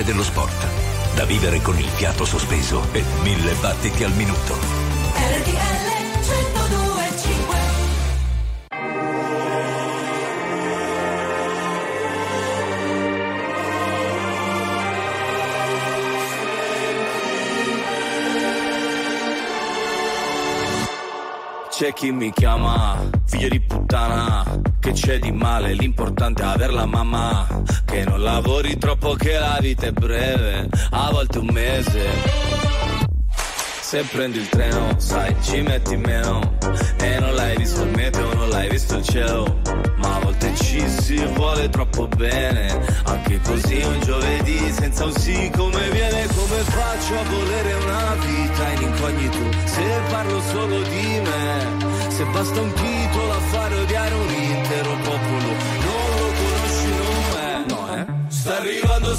[0.01, 0.67] della musica e dello sport.
[1.15, 4.55] Da vivere con il fiato sospeso e mille battiti al minuto.
[5.15, 5.53] RTL
[6.19, 7.59] 1025
[21.71, 24.45] C'è chi mi chiama figlio di puttana,
[24.81, 27.47] che c'è di male, l'importante è aver la mamma,
[27.85, 32.59] che non lavori troppo che la vita è breve, a volte un mese.
[33.81, 36.57] Se prendi il treno, sai, ci metti meno,
[37.01, 39.61] e non l'hai visto il meteo, non l'hai visto il cielo,
[39.97, 45.51] ma a volte ci si vuole troppo bene, anche così un giovedì senza un sì
[45.57, 52.11] come viene, come faccio a volere una vita in incognito, se parlo solo di me,
[52.11, 53.70] se basta un titolo a fare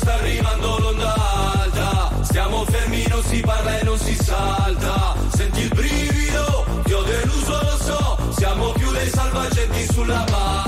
[0.01, 1.13] sta arrivando l'onda
[1.53, 7.03] alta, stiamo fermi, non si parla e non si salta, senti il brivido, ti ho
[7.03, 10.60] deluso, lo so, siamo più dei salvagenti sulla barca,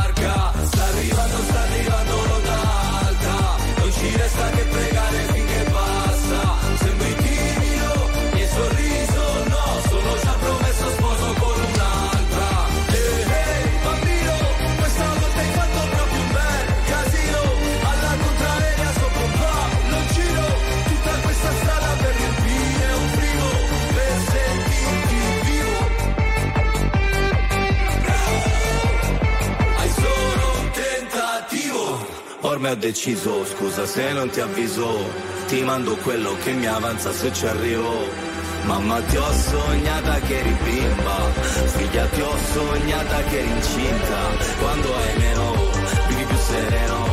[32.63, 34.87] Ormai ho deciso, scusa se non ti avviso,
[35.47, 38.07] ti mando quello che mi avanza se ci arrivo.
[38.63, 41.29] Mamma ti ho sognata che eri bimba,
[41.75, 44.19] figlia ti ho sognata che eri incinta,
[44.59, 45.55] quando hai meno,
[46.07, 47.05] vivi più sereno,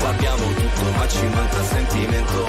[0.00, 2.46] qua abbiamo tutto ma ci manca sentimento,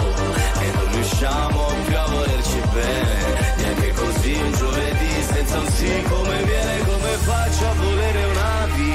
[0.59, 6.43] e non riusciamo più a volerci bene, neanche così un giovedì senza un sì come
[6.43, 8.50] viene, come faccio a volere una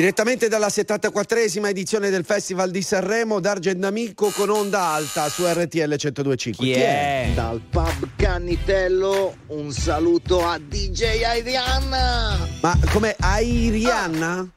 [0.00, 5.94] Direttamente dalla 74esima edizione del Festival di Sanremo, D'Argent Amico con onda alta su RTL
[5.94, 6.64] 1025.
[6.64, 7.32] Chi è?
[7.34, 12.34] Dal pub Cannitello un saluto a DJ Arianna.
[12.62, 14.48] Ma come Airianna?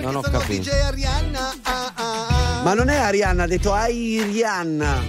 [0.00, 0.64] Non ho Sono capito.
[0.64, 1.54] DJ Arianna.
[1.62, 2.62] Ah, ah, ah.
[2.62, 5.00] Ma non è Arianna, ha detto Airianna.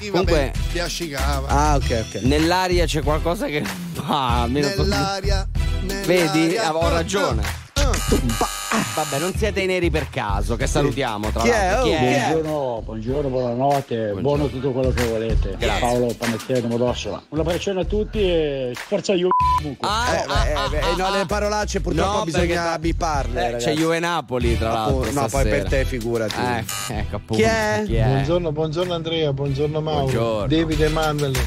[0.00, 1.46] Sì, Comunque- vabbè, ti ascicava.
[1.46, 2.22] Ah, ok, ok.
[2.22, 3.60] Nell'aria c'è qualcosa che
[3.94, 4.50] così.
[4.50, 5.46] Nell'aria.
[5.82, 6.02] nell'aria.
[6.04, 6.56] Vedi?
[6.56, 7.64] Avevo ragione.
[8.08, 11.70] Ah, Vabbè, non siete i neri per caso, che salutiamo tra Chi è?
[11.70, 11.80] l'altro.
[11.80, 12.28] Oh, chi è?
[12.30, 15.56] Buongiorno, buongiorno, buonanotte, buono tutto quello che volete.
[15.58, 15.80] Grazie.
[15.80, 17.22] Paolo Panettiere di Modosso.
[17.30, 19.28] Un abbraccione a tutti e forza io
[19.58, 19.88] comunque.
[19.88, 23.48] Ah, Eh, beh, eh, beh, no, le parolacce purtroppo No, bisogna perché- biparle.
[23.54, 25.00] Eh, c'è Juve Napoli, tra l'altro.
[25.00, 26.34] Appunto, no, poi per te figurati.
[26.40, 26.64] Eh,
[26.98, 27.42] ecco appunto.
[27.42, 27.82] Chi è?
[27.86, 30.00] Buongiorno, buongiorno Andrea, buongiorno Mauro.
[30.02, 30.46] Buongiorno.
[30.46, 31.38] David Emanuele,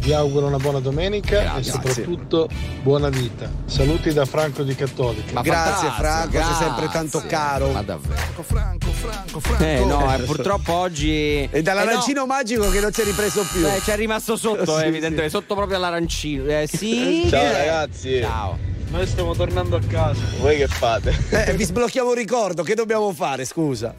[0.00, 1.60] vi auguro una buona domenica Grazie.
[1.60, 2.48] e soprattutto
[2.82, 3.50] buona vita.
[3.66, 5.32] Saluti da Franco di Cattolica.
[5.34, 6.64] Ma Grazie fantastico, Franco, sei grazie.
[6.66, 7.70] sempre tanto caro.
[7.72, 8.14] Ma davvero?
[8.42, 9.62] Franco, Franco, Franco.
[9.64, 11.48] Eh no, eh, purtroppo oggi.
[11.50, 13.60] E dall'arancino Eh, magico che non si è ripreso più.
[13.60, 13.68] no.
[13.74, 16.44] Eh, c'è rimasto sotto, Sì, eh, evidentemente, sotto proprio all'arancino.
[16.46, 17.26] Eh, sì.
[17.30, 18.20] Ciao, Eh, ragazzi.
[18.20, 18.58] Ciao.
[18.90, 20.20] Noi stiamo tornando a casa.
[20.40, 21.14] Voi che fate?
[21.30, 23.94] Eh, vi sblocchiamo un ricordo, che dobbiamo fare, scusa?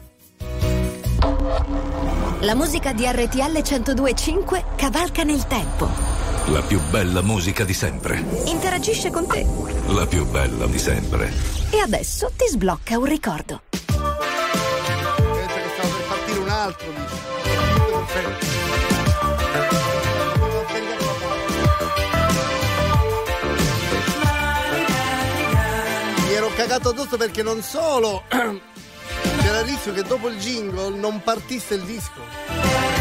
[2.42, 5.88] La musica di RTL 1025 cavalca nel tempo.
[6.46, 8.20] La più bella musica di sempre.
[8.46, 9.46] Interagisce con te.
[9.86, 11.32] La più bella di sempre.
[11.70, 13.62] E adesso ti sblocca un ricordo.
[13.86, 14.00] Pensa
[15.54, 17.30] che stavo per partire un altro, dice.
[26.26, 28.24] Mi ero cagato addosso perché non solo
[29.40, 32.91] c'era il rischio che dopo il jingle non partisse il disco.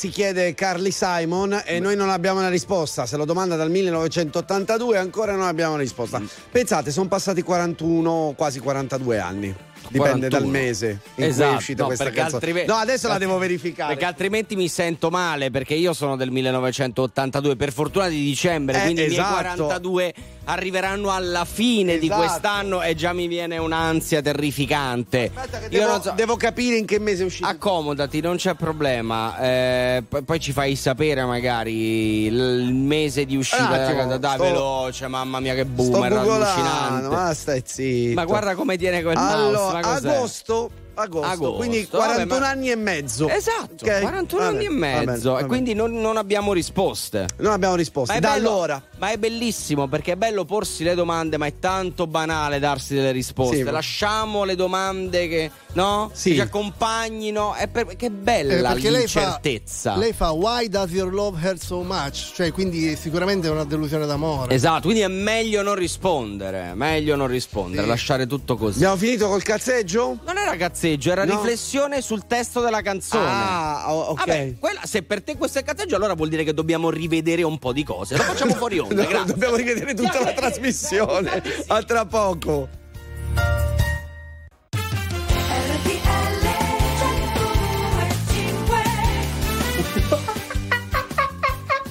[0.00, 3.04] Si chiede Carly Simon e noi non abbiamo una risposta.
[3.04, 6.22] Se lo domanda dal 1982 ancora non abbiamo una risposta.
[6.50, 9.54] Pensate, sono passati 41, quasi 42 anni.
[9.88, 10.38] Dipende 41.
[10.38, 12.64] dal mese in cui è Esatto, uscita no, questa canzone.
[12.64, 13.90] No, adesso la devo verificare.
[13.92, 18.82] Perché altrimenti mi sento male, perché io sono del 1982, per fortuna di dicembre, Eh,
[18.84, 19.28] quindi i esatto.
[19.28, 20.14] miei 42
[20.50, 22.20] arriveranno alla fine di Esatto.
[22.22, 25.30] quest'anno e già mi viene un'ansia terrificante.
[25.34, 27.46] Io Devo, non so- devo capire in che mese è uscito.
[27.48, 29.38] Accomodati, non c'è problema.
[29.38, 34.16] Eh, poi, poi ci fai sapere magari il mese di uscita della attimo.
[34.18, 37.08] Dai, sto- veloce, mamma mia, che Sto boomer allucinante.
[37.08, 38.14] ma stai zitto.
[38.14, 39.32] Ma guarda come tiene quel mouse.
[39.34, 40.08] Allora, cos'è?
[40.16, 43.28] agosto, agosto, Agosto, quindi vabbè, 41 ma- anni e mezzo.
[43.28, 44.00] Esatto, Ok?
[44.00, 45.32] 41 Vabbè, anni e vabbè, mezzo.
[45.32, 45.44] vabbè.
[45.44, 47.26] E quindi non, non abbiamo risposte.
[47.38, 48.14] Non abbiamo risposte.
[48.14, 48.82] Ma Da bello- allora.
[48.98, 53.12] Ma è bellissimo perché è bello porsi le domande, ma è tanto banale darsi delle
[53.12, 53.56] risposte.
[53.56, 56.10] Sì, Lasciamo le domande che, no?
[56.12, 56.30] Sì.
[56.30, 57.54] che ci accompagnino.
[57.54, 59.96] È per- che bella Eh, perché lei fa, l'incertezza.
[59.96, 62.32] lei fa Why does your love hurt so much?
[62.34, 64.54] Cioè, quindi sicuramente è una delusione d'amore.
[64.54, 66.72] Esatto, quindi è meglio non rispondere.
[66.74, 68.76] Meglio non rispondere, lasciare tutto così.
[68.78, 70.18] Abbiamo finito col cazzeggio?
[70.24, 71.34] Non era cazzeggio, era No.
[71.36, 73.26] riflessione sul testo della canzone.
[73.28, 74.18] Ah, ok.
[74.18, 77.58] Vabbè, quella- se per te questo è cazzeggio, allora vuol dire che dobbiamo rivedere un
[77.58, 78.16] po' di cose.
[78.16, 81.42] Lo facciamo fuori onda, No, dobbiamo rivedere tutta la trasmissione.
[81.68, 82.68] A tra poco.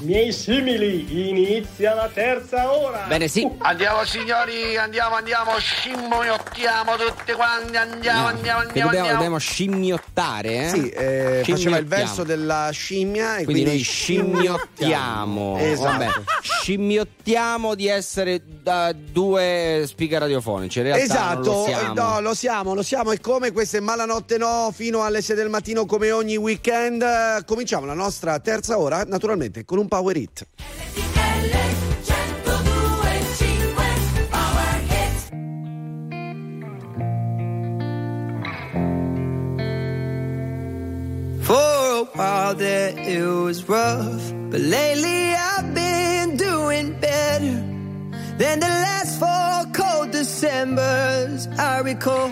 [0.09, 3.05] Miei simili, inizia la terza ora.
[3.07, 3.47] Bene, sì.
[3.59, 9.11] Andiamo signori, andiamo, andiamo, scimmiottiamo tutti quanti, andiamo, andiamo, Che andiamo, dobbiamo, andiamo.
[9.11, 10.69] dobbiamo scimmiottare, eh?
[10.69, 15.57] Sì, eh, faceva il verso della scimmia e Quindi quindi, noi scimmiottiamo.
[15.69, 15.97] Esatto.
[15.97, 16.09] Vabbè,
[16.41, 20.79] scimmiottiamo di essere da due speaker radiofonici.
[20.79, 21.93] In realtà non Esatto, lo siamo.
[21.93, 23.11] no, lo siamo, lo siamo.
[23.11, 27.45] E come questo è Malanotte No fino alle 6 del mattino, come ogni weekend.
[27.45, 30.13] Cominciamo la nostra terza ora, naturalmente, con un power.
[41.41, 47.55] For a while there it was rough, but lately I've been doing better
[48.37, 52.31] than the last four cold Decembers I recall.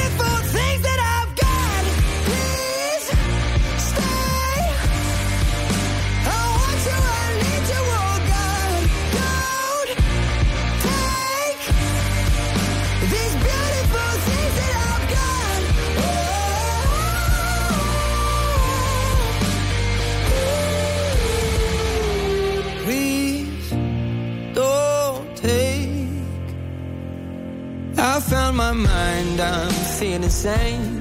[30.41, 31.00] same.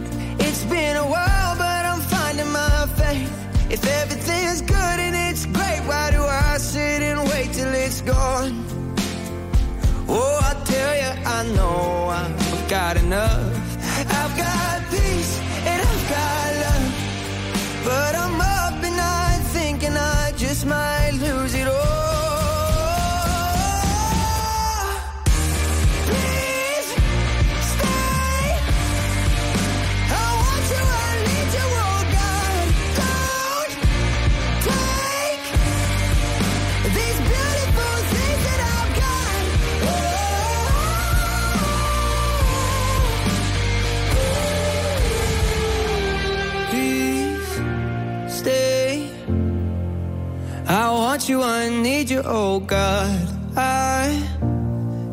[52.11, 53.29] Need you, oh God.
[53.57, 54.23] I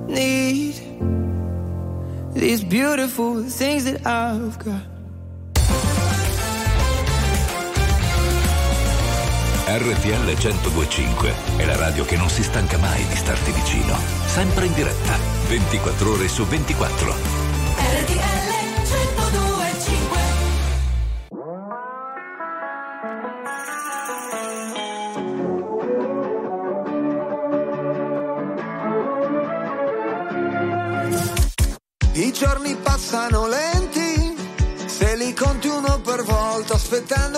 [0.07, 0.75] need
[2.33, 4.95] these beautiful things that I've got.
[9.69, 13.95] RTL 1025 è la radio che non si stanca mai di starti vicino.
[14.25, 15.17] Sempre in diretta,
[15.49, 17.36] 24 ore su 24.
[33.09, 34.35] Passano lenti,
[34.85, 37.36] se li conti uno per volta, aspettando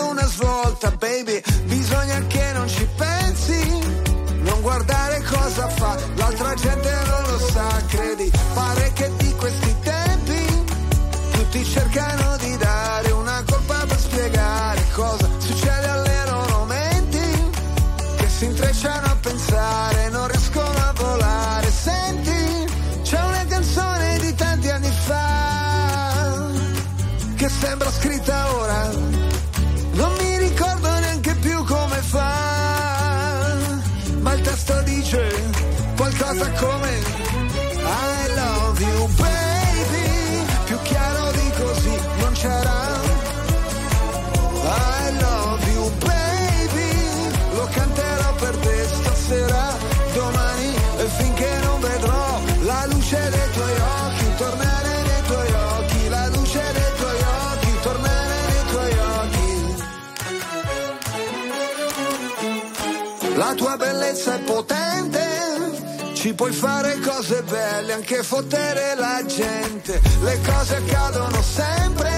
[63.50, 70.00] La tua bellezza è potente, ci puoi fare cose belle, anche fottere la gente.
[70.22, 72.12] Le cose accadono sempre,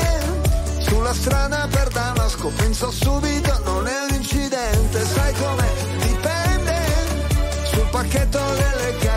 [0.79, 5.69] sulla strada per Damasco, penso subito, non è un incidente, sai come
[6.01, 6.75] dipende,
[7.71, 9.10] sul pacchetto delle cave,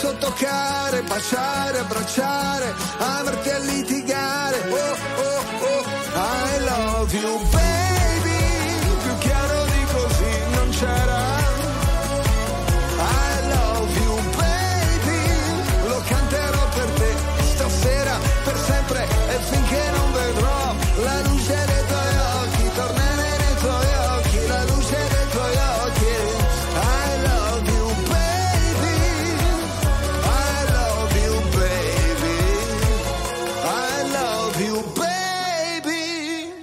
[0.00, 4.58] posso toccare baciare abbracciare amarti a litigare.
[4.70, 7.69] Oh oh oh I love you baby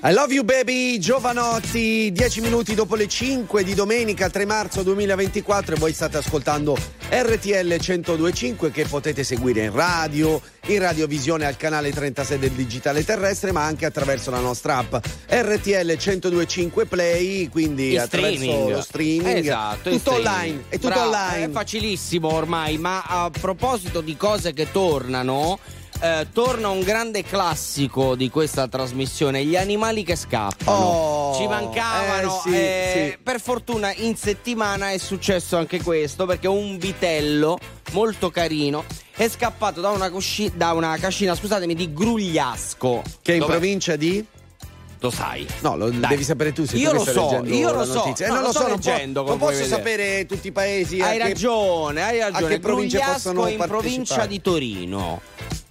[0.08, 5.76] I love you baby Giovanotti, 10 minuti dopo le 5 di domenica 3 marzo 2024
[5.76, 6.78] e voi state ascoltando
[7.10, 13.52] RTL 1025 che potete seguire in radio, in radiovisione al canale 36 del digitale terrestre
[13.52, 14.96] ma anche attraverso la nostra app
[15.28, 18.72] RTL 1025 Play, quindi In attraverso streaming.
[18.72, 19.38] lo streaming.
[19.40, 20.26] Esatto, tutto streaming.
[20.26, 21.46] online, è tutto Bravo, online.
[21.48, 25.60] È facilissimo ormai, ma a proposito di cose che tornano.
[26.00, 30.78] Eh, torna un grande classico di questa trasmissione, gli animali che scappano.
[30.78, 32.38] Oh, Ci mancavano.
[32.38, 33.18] eh, sì, eh, sì.
[33.24, 37.58] Per fortuna in settimana è successo anche questo perché un vitello
[37.92, 38.84] molto carino
[39.16, 43.02] è scappato da una, cusci- da una cascina, scusatemi, di Grugliasco.
[43.22, 44.24] Che è in Dove- provincia di?
[45.00, 45.46] Lo sai.
[45.60, 46.10] No, lo Dai.
[46.10, 48.06] devi sapere tu se Io tu lo so, io lo so.
[48.18, 49.76] Eh, No, non lo lo sto so, non, leggendo, non puoi posso vedere.
[49.82, 51.00] sapere tutti i paesi.
[51.02, 52.46] a Hai che- ragione, hai ragione.
[52.46, 55.22] a che provincia Grugliasco possono in provincia di Torino.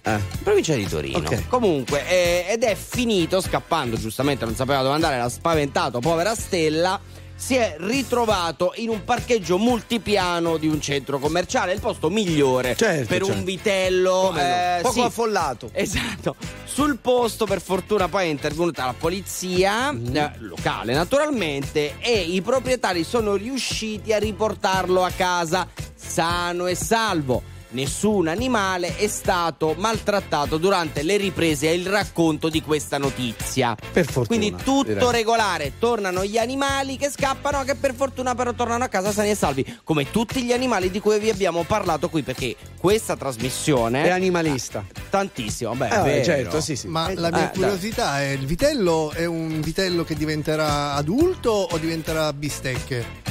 [0.07, 0.13] Eh.
[0.13, 1.17] In provincia di Torino.
[1.17, 1.47] Ok.
[1.47, 6.99] Comunque, eh, ed è finito scappando, giustamente non sapeva dove andare, era spaventato, povera Stella.
[7.39, 13.05] Si è ritrovato in un parcheggio multipiano di un centro commerciale, il posto migliore Certo,
[13.05, 13.43] per un certo.
[13.43, 14.21] vitello.
[14.27, 14.47] Come no?
[14.47, 15.01] eh, Poco sì.
[15.01, 15.69] affollato.
[15.71, 16.35] Esatto.
[16.63, 23.03] Sul posto, per fortuna, poi è intervenuta la polizia eh, locale, naturalmente, e i proprietari
[23.03, 27.43] sono riusciti a riportarlo a casa sano e salvo.
[27.69, 33.75] Nessun animale è stato maltrattato durante le riprese e il racconto di questa notizia.
[33.91, 34.25] Per fortuna.
[34.25, 35.11] Quindi tutto direi.
[35.11, 39.35] regolare, tornano gli animali che scappano, che per fortuna però tornano a casa sani e
[39.35, 44.09] salvi, come tutti gli animali di cui vi abbiamo parlato qui, perché questa trasmissione È
[44.11, 44.85] animalista.
[45.09, 46.23] Tantissimo, beh, Eh, vero.
[46.23, 46.87] certo, sì, sì.
[46.87, 47.53] Ma Eh, la eh, mia dai.
[47.53, 53.25] curiosità è: il vitello è un vitello che diventerà adulto o diventerà bistecche?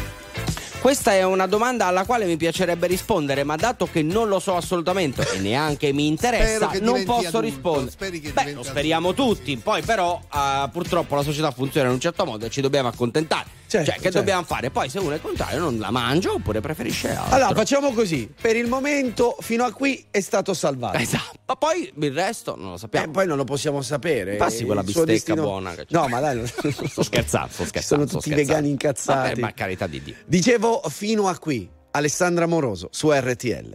[0.86, 4.54] Questa è una domanda alla quale mi piacerebbe rispondere, ma dato che non lo so
[4.54, 8.20] assolutamente e neanche mi interessa, non posso adulto, rispondere.
[8.32, 12.46] Beh, lo speriamo tutti, poi però eh, purtroppo la società funziona in un certo modo
[12.46, 13.46] e ci dobbiamo accontare.
[13.68, 14.18] Certo, cioè, che certo.
[14.18, 14.70] dobbiamo fare?
[14.70, 17.34] Poi se uno è contrario non la mangia oppure preferisce altro.
[17.34, 18.32] Allora, facciamo così.
[18.40, 20.98] Per il momento, fino a qui è stato salvato.
[20.98, 21.38] Esatto.
[21.46, 23.06] Ma poi il resto non lo sappiamo.
[23.06, 24.36] Eh, poi non lo possiamo sapere.
[24.36, 25.94] Passi quella Il suo bistecca destino- buona che c'è.
[25.96, 26.46] No, ma dai, non-
[26.88, 28.06] Sto scherzando, sto scherzando.
[28.06, 28.52] Sono tutti scherzando.
[28.52, 29.28] vegani incazzati.
[29.28, 30.14] Vabbè, ma carità di Dio.
[30.26, 31.68] Dicevo fino a qui.
[31.92, 33.74] Alessandra Moroso su RTL.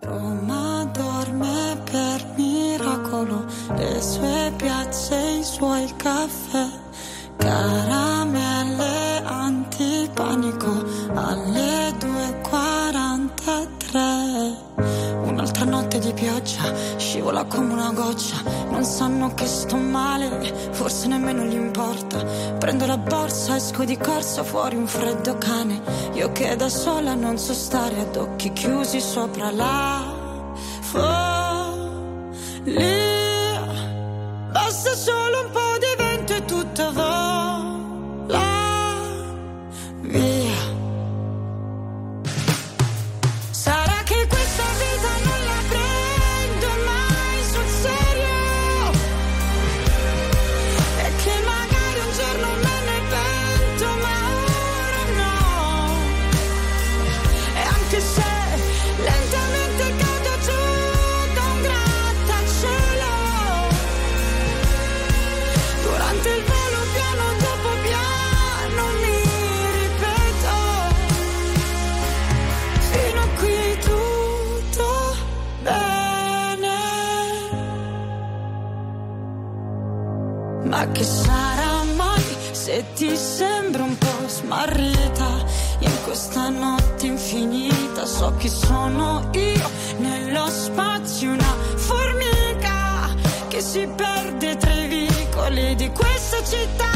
[0.00, 3.44] Roma dorme per miracolo,
[3.76, 6.66] le sue piazze, i suoi caffè,
[7.36, 10.84] caramelle antipanico
[11.14, 14.70] alle 2.43.
[15.24, 18.36] Un'altra notte di pioggia, scivola come una goccia,
[18.70, 22.22] non sanno che sto male, forse nemmeno gli importa.
[22.58, 25.80] Prendo la borsa, esco di corsa, fuori un freddo cane.
[26.14, 30.02] Io che da sola non so stare ad occhi chiusi sopra la
[30.80, 31.80] follia.
[34.50, 37.71] Basta solo un po' di vento e tutto vola
[80.90, 85.44] Che sarà mai se ti sembra un po' smarrita
[85.78, 88.04] in questa notte infinita?
[88.04, 93.08] So chi sono io nello spazio, una formica
[93.48, 96.90] che si perde tra i vicoli di questa città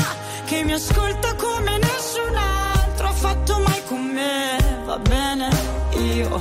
[0.44, 4.82] che mi ascolta come nessun altro ha fatto mai con me.
[4.84, 5.48] Va bene,
[5.92, 6.40] io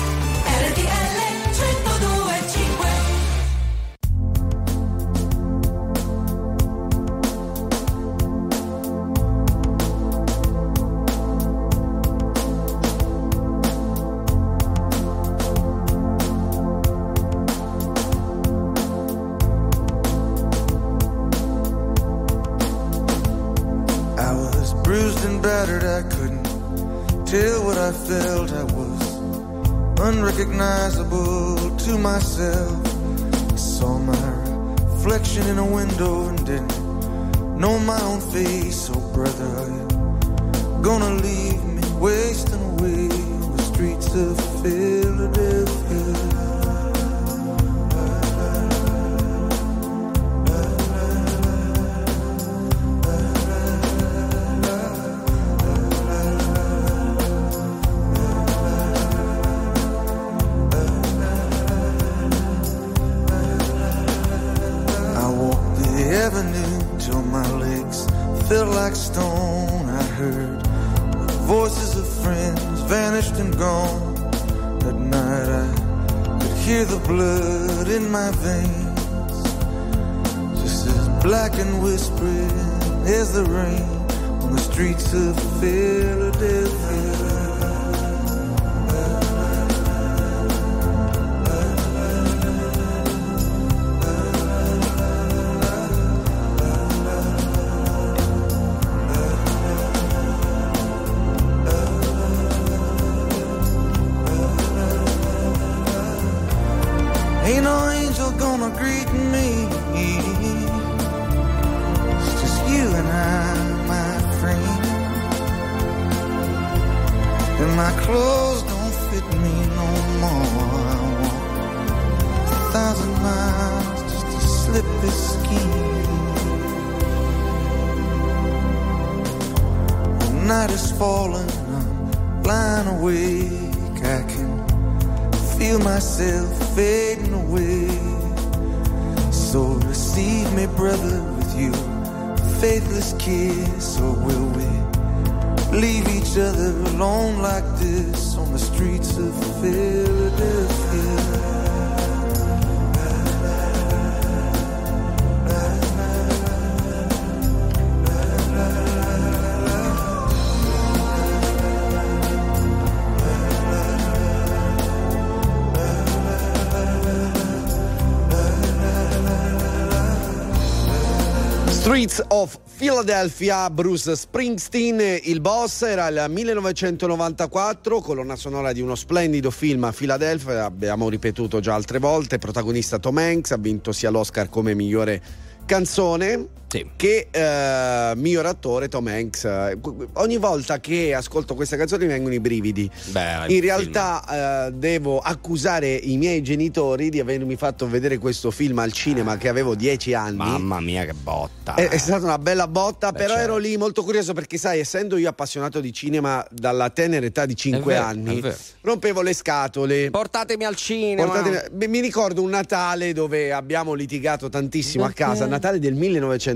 [173.41, 180.65] Philadelphia, Bruce Springsteen, il boss era il 1994, colonna sonora di uno splendido film Philadelphia,
[180.65, 185.21] abbiamo ripetuto già altre volte, protagonista Tom Hanks, ha vinto sia l'Oscar come migliore
[185.65, 186.60] canzone
[186.95, 189.43] che eh, miglior attore Tom Hanks.
[189.43, 189.77] Eh,
[190.13, 192.89] Ogni volta che ascolto questa canzone mi vengono i brividi.
[193.09, 198.79] Beh, In realtà eh, devo accusare i miei genitori di avermi fatto vedere questo film
[198.79, 200.37] al cinema che avevo 10 anni.
[200.37, 201.75] Mamma mia, che botta.
[201.75, 203.43] È, è stata una bella botta, Beh, però certo.
[203.51, 207.55] ero lì molto curioso perché, sai, essendo io appassionato di cinema dalla tenera età di
[207.55, 208.41] 5 vero, anni,
[208.81, 210.09] rompevo le scatole.
[210.09, 211.25] Portatemi al cinema.
[211.25, 215.23] Portatemi- Beh, mi ricordo un Natale dove abbiamo litigato tantissimo a Perché?
[215.23, 215.95] casa, Natale del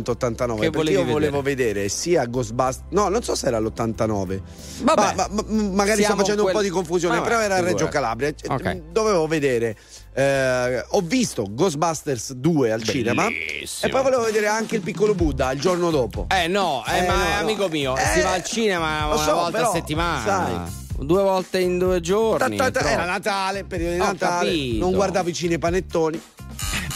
[0.06, 4.42] 1989, Che perché io volevo vedere sia Ghostbusters, no, non so se era l'89.
[4.82, 5.02] Vabbè.
[5.02, 7.88] Ma- ma- ma- magari sto facendo quel- un po' di confusione, Vabbè, però era Reggio.
[7.88, 8.34] Calabria.
[8.48, 8.82] Ok.
[8.92, 9.76] Dovevo vedere
[10.14, 15.52] eh, ho visto Ghostbusters 2 al cinema e poi volevo vedere anche il piccolo Buddha
[15.52, 16.28] il giorno dopo.
[16.30, 17.36] Eh no, eh, Eh, ma no, no.
[17.40, 20.24] amico mio, Eh, si va al cinema una so, volta però, a settimana.
[20.24, 20.84] sai.
[21.06, 22.56] Due volte in due giorni.
[22.56, 22.90] Ta- ta- ta-.
[22.92, 24.78] Era Natale, periodo di Natale, capito.
[24.86, 26.22] non guardavo i cinepanettoni.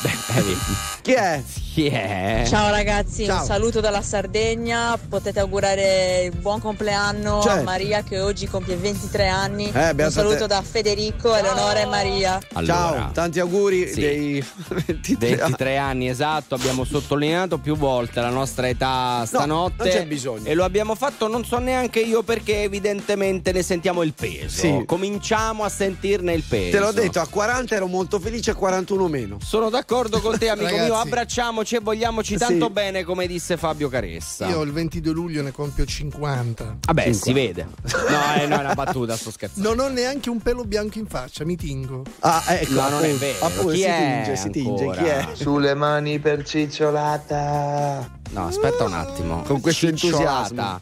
[0.01, 0.57] Eh, vedi.
[1.01, 1.41] Chi è?
[1.79, 2.43] Chi è?
[2.45, 3.39] Ciao ragazzi, Ciao.
[3.39, 4.97] un saluto dalla Sardegna.
[5.07, 7.59] Potete augurare il buon compleanno Certo.
[7.59, 9.71] a Maria che oggi compie 23 anni.
[9.73, 10.47] Eh, un saluto te.
[10.47, 12.37] da Federico, Eleonora e Maria.
[12.65, 14.01] Ciao, tanti auguri Sì.
[14.01, 19.83] dei 23 23 anni esatto, abbiamo sottolineato più volte la nostra età stanotte.
[19.85, 20.49] non c'è bisogno.
[20.49, 24.49] E lo abbiamo fatto non so neanche io perché evidentemente ne sentiamo il peso.
[24.49, 24.83] Sì.
[24.85, 26.71] Cominciamo a sentirne il peso.
[26.75, 29.37] Te l'ho detto, a 40 ero molto felice, a 41 meno.
[29.41, 30.83] Sono d'accordo con te, amico Ragazzi.
[30.83, 30.95] mio.
[30.99, 32.39] Abbracciamoci e vogliamoci Sì.
[32.39, 34.47] tanto bene, come disse Fabio Caressa.
[34.47, 36.77] Io il 22 luglio ne compio 50.
[36.85, 37.67] Vabbè, si vede.
[37.83, 39.73] No, eh, no, è una battuta, sto scherzando.
[39.73, 42.03] Non ho neanche un pelo bianco in faccia, mi tingo.
[42.19, 43.45] Ah, ecco, No, non è vero.
[43.45, 45.27] appunto, Chi si è tinge, si tinge, chi è?
[45.33, 48.17] Sulle mani per cicciolata.
[48.31, 49.41] No, aspetta un attimo.
[49.43, 50.81] Con questo entusiasmo.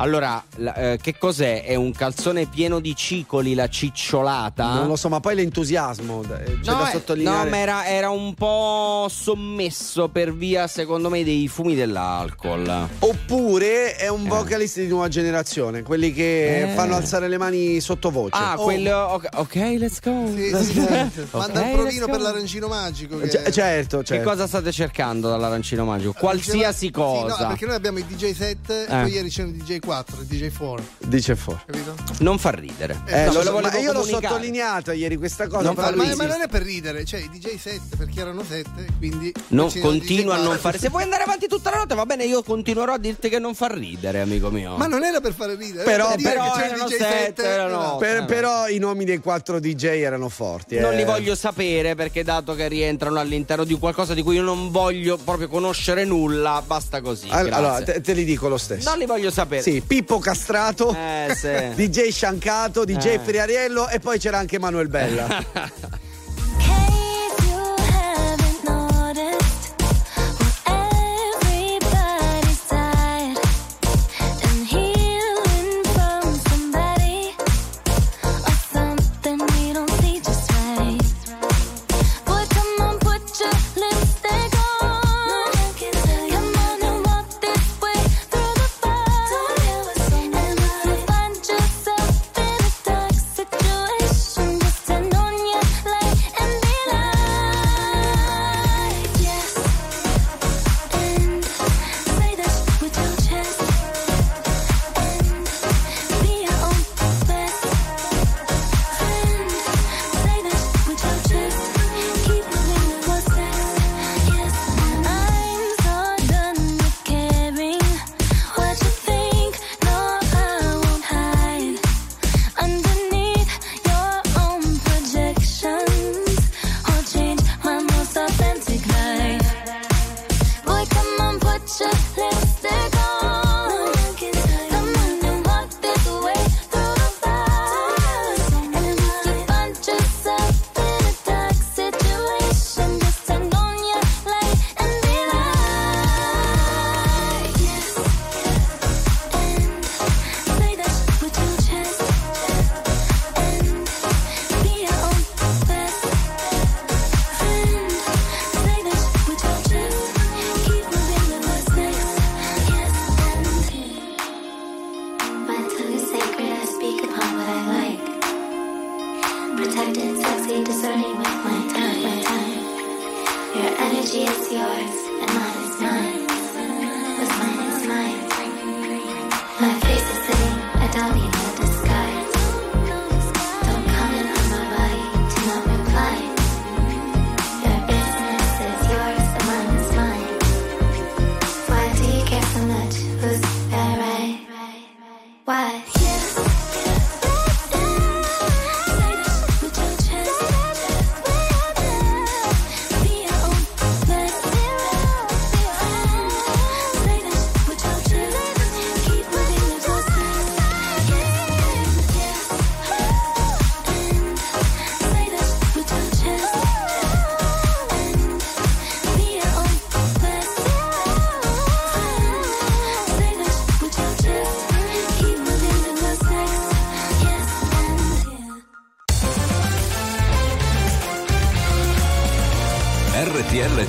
[0.00, 1.64] Allora, la- eh, che cos'è?
[1.64, 4.74] È un calzone pieno di cicoli, la cicciolata?
[4.74, 7.44] Non lo so, ma poi l'entusiasmo eh, c'è No, da eh, sottolineare.
[7.44, 12.88] no, ma era, era un po' sommesso per via, secondo me, dei fumi dell'alcol.
[13.00, 16.74] Oppure è un vocalist di nuova generazione, quelli che Eh.
[16.74, 18.36] fanno alzare le mani sottovoce.
[18.36, 18.62] Ah, Oh.
[18.62, 18.96] quello.
[18.96, 20.26] Ok, ok, let's go.
[20.32, 20.78] Sì, sì, sì.
[21.32, 22.12] Manda Ok, il provino go.
[22.12, 23.18] per l'arancino magico.
[23.18, 23.26] Che...
[23.28, 24.28] C- certo, Che certo.
[24.30, 26.14] cosa state cercando dall'arancino magico?
[26.16, 27.36] Qualsiasi Sì, cosa.
[27.42, 28.86] no, perché noi abbiamo i DJ 7 Eh.
[28.86, 31.60] poi ieri c'erano i DJ 4, i DJ 4, Dice fuori.
[31.64, 31.94] capito?
[32.18, 33.00] Non fa ridere.
[33.06, 35.62] Eh, No, lo ma io l'ho sottolineato ieri questa cosa.
[35.62, 36.14] Non Ma, sì.
[36.16, 40.34] ma non è per ridere, cioè i DJ 7 perché erano 7, quindi No, continua
[40.34, 40.58] a DJ non 4.
[40.58, 40.78] fare.
[40.78, 43.54] Se vuoi andare avanti tutta la notte, va bene, io continuerò a dirti che non
[43.54, 44.76] fa ridere, amico mio.
[44.76, 47.42] Ma non era per fare ridere, Però- per però il DJ 7, 7.
[47.44, 50.78] erano- Per- Eh, però i nomi dei quattro DJ erano forti.
[50.78, 50.96] Non eh.
[50.96, 55.16] li voglio sapere perché dato che rientrano all'interno di qualcosa di cui io non voglio
[55.16, 57.28] proprio conoscere nulla, basta così.
[57.30, 57.52] Al- grazie.
[57.64, 58.86] Allora, te, te li dico lo stesso.
[58.88, 59.62] Non li voglio sapere.
[59.62, 61.48] Sì, Pippo Castrato, Eh, sì.
[61.88, 63.18] DJ Sciancato, DJ Eh.
[63.18, 65.26] Friariello e poi c'era anche Manuel Bella.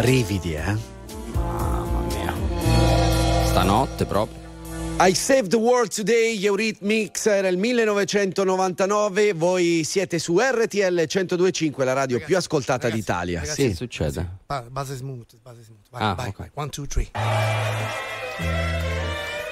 [0.00, 0.74] Brividi, eh?
[1.34, 2.34] Mamma mia.
[3.44, 4.38] Stanotte proprio.
[4.98, 11.92] I Saved the World Today, Eurythmics era il 1999, voi siete su RTL 1025, la
[11.92, 13.40] radio ragazzi, più ascoltata ragazzi, d'Italia.
[13.40, 14.26] Ragazzi, sì, che succede?
[14.70, 15.84] Base smooth, base smooth.
[15.90, 16.50] Vai, ah, vai, okay.
[16.54, 17.10] one, two, three.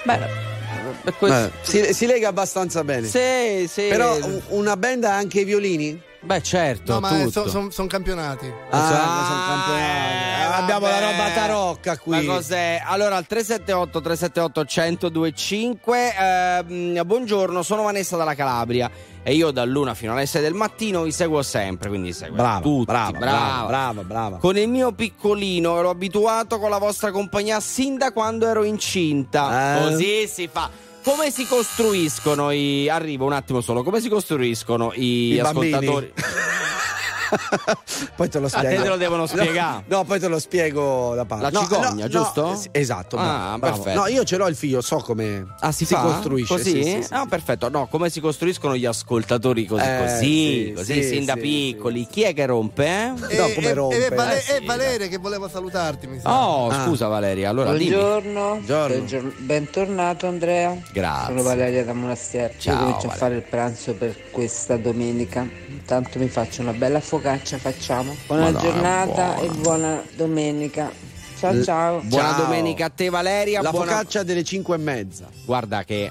[0.04, 3.06] Beh, si, si, lega abbastanza bene.
[3.06, 3.88] Sì, sì.
[3.88, 4.18] Però
[4.48, 6.06] una band ha anche i violini?
[6.20, 7.30] Beh, certo, No, ma
[7.70, 8.52] sono campionati.
[8.70, 9.78] Ah, sono campionati.
[9.78, 12.26] Eh, abbiamo la roba tarocca qui.
[12.26, 12.82] Ma cos'è?
[12.84, 18.90] Allora, al 378 378 1025 ehm, buongiorno, sono Vanessa dalla Calabria
[19.22, 22.84] e io dall'una fino alle 6 del mattino vi seguo sempre, quindi seguo Brava, tutti,
[22.84, 24.36] brava, brava, brava, brava.
[24.38, 29.76] Con il mio piccolino ero abituato con la vostra compagnia sin da quando ero incinta.
[29.76, 29.82] Eh.
[29.82, 30.68] Così si fa.
[31.08, 32.86] Come si costruiscono i.
[32.86, 33.82] Arrivo un attimo solo.
[33.82, 36.12] Come si costruiscono i, I ascoltatori?
[38.16, 38.68] Poi te lo A spiego.
[38.76, 39.84] te te lo devono spiegare.
[39.86, 41.44] No, no, poi te lo spiego da parte.
[41.44, 42.42] La No, cicogna, no, giusto?
[42.42, 43.76] no, eh, esatto, Ah, bravo.
[43.82, 44.00] perfetto.
[44.00, 46.00] No, io ce l'ho il figlio, so come Ah, si, fa?
[46.02, 46.54] costruisce.
[46.54, 46.70] così?
[46.70, 47.08] sì, sì, sì.
[47.12, 47.68] No, perfetto.
[47.68, 51.40] No, come si costruiscono gli ascoltatori così, Eh, così, sì, così, sì, sin da sì,
[51.40, 52.06] piccoli.
[52.10, 52.86] Chi è che rompe?
[52.86, 53.12] Eh?
[53.34, 54.06] E, No, come e- rompe.
[54.06, 56.30] e Vale- Eh, sì, e Valeria che voleva salutarti, mi sa.
[56.32, 56.84] Oh, Ah.
[56.84, 57.70] scusa Valeria, allora.
[57.70, 59.32] Buongiorno, Buongiorno.
[59.38, 60.76] Bentornato Andrea.
[60.92, 61.26] Grazie.
[61.26, 62.52] Sono Valeria da Monastero.
[62.58, 65.46] Ciao, Io comincio a fare il pranzo per questa domenica.
[65.68, 68.16] Intanto mi faccio una bella focaccia, facciamo.
[68.26, 69.40] Buona Madonna, giornata buona.
[69.40, 70.90] e buona domenica.
[71.38, 72.00] Ciao ciao.
[72.00, 72.42] Buona Ciao.
[72.44, 73.60] domenica a te Valeria.
[73.62, 75.28] La buona- focaccia delle 5 e mezza.
[75.44, 76.10] Guarda che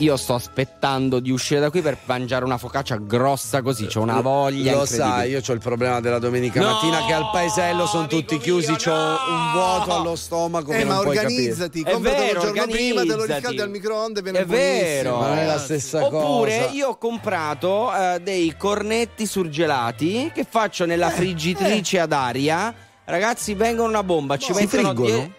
[0.00, 4.20] io sto aspettando di uscire da qui per mangiare una focaccia grossa così, c'ho una
[4.20, 8.06] voglia Lo sai, io ho il problema della domenica No, mattina che al paesello sono
[8.06, 9.16] tutti amico chiusi, mio, c'ho no!
[9.28, 11.34] un vuoto allo stomaco Eh, che ma non puoi capire.
[11.34, 13.32] organizzati, È compratelo vero, il giorno prima, te lo organizzati.
[13.34, 15.18] riscaldi al microonde, viene È vero.
[15.18, 16.70] Ma non è la stessa Oppure cosa.
[16.72, 22.74] io ho comprato eh, dei cornetti surgelati che faccio nella friggitrice ad aria.
[23.04, 24.36] Ragazzi, vengono una bomba.
[24.38, 25.06] Ci Si mettono friggono?
[25.08, 25.32] die-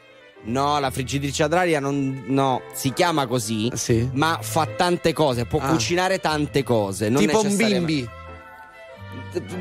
[0.44, 4.10] No, la friggitrice ad aria non no, si chiama così, Sì.
[4.14, 5.68] ma fa tante cose, può Ah.
[5.70, 7.10] cucinare tante cose.
[7.10, 8.10] Non tipo un bimbi.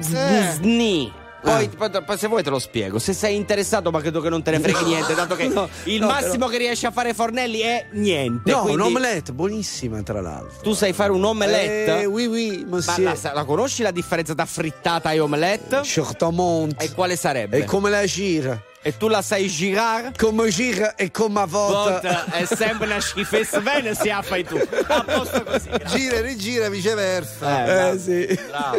[0.01, 1.13] Z- Sni.
[1.43, 2.03] Poi, Ah.
[2.03, 2.99] poi- se vuoi te lo spiego.
[2.99, 5.99] Se sei interessato, ma credo che non te ne freghi niente, dato che No, il
[6.01, 8.51] no, massimo che riesci a fare Fornelli è niente.
[8.51, 10.61] No, quindi un'omelette, buonissima tra l'altro.
[10.63, 12.01] Tu sai fare un omelette?
[12.03, 13.19] Eh, oui, oui, Ma monsieur.
[13.23, 15.83] la, la conosci la differenza tra frittata e omelette?
[15.83, 16.85] Certamente.
[16.85, 17.59] E quale sarebbe?
[17.59, 18.63] E come la gira?
[18.83, 20.13] E tu la sai girare?
[20.17, 22.09] Come gira e come a volte.
[22.09, 23.61] Volta è sempre una schifezza.
[23.61, 24.57] Bene, se la fai tu.
[24.57, 25.69] A posto così.
[25.69, 25.99] grazie.
[25.99, 27.63] Gira e rigira viceversa.
[27.63, 28.41] Eh, bravo, sì.
[28.49, 28.77] bravo.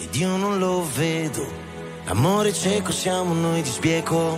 [0.00, 1.46] ed io non lo vedo.
[2.06, 4.36] Amore cieco siamo noi di sbieco.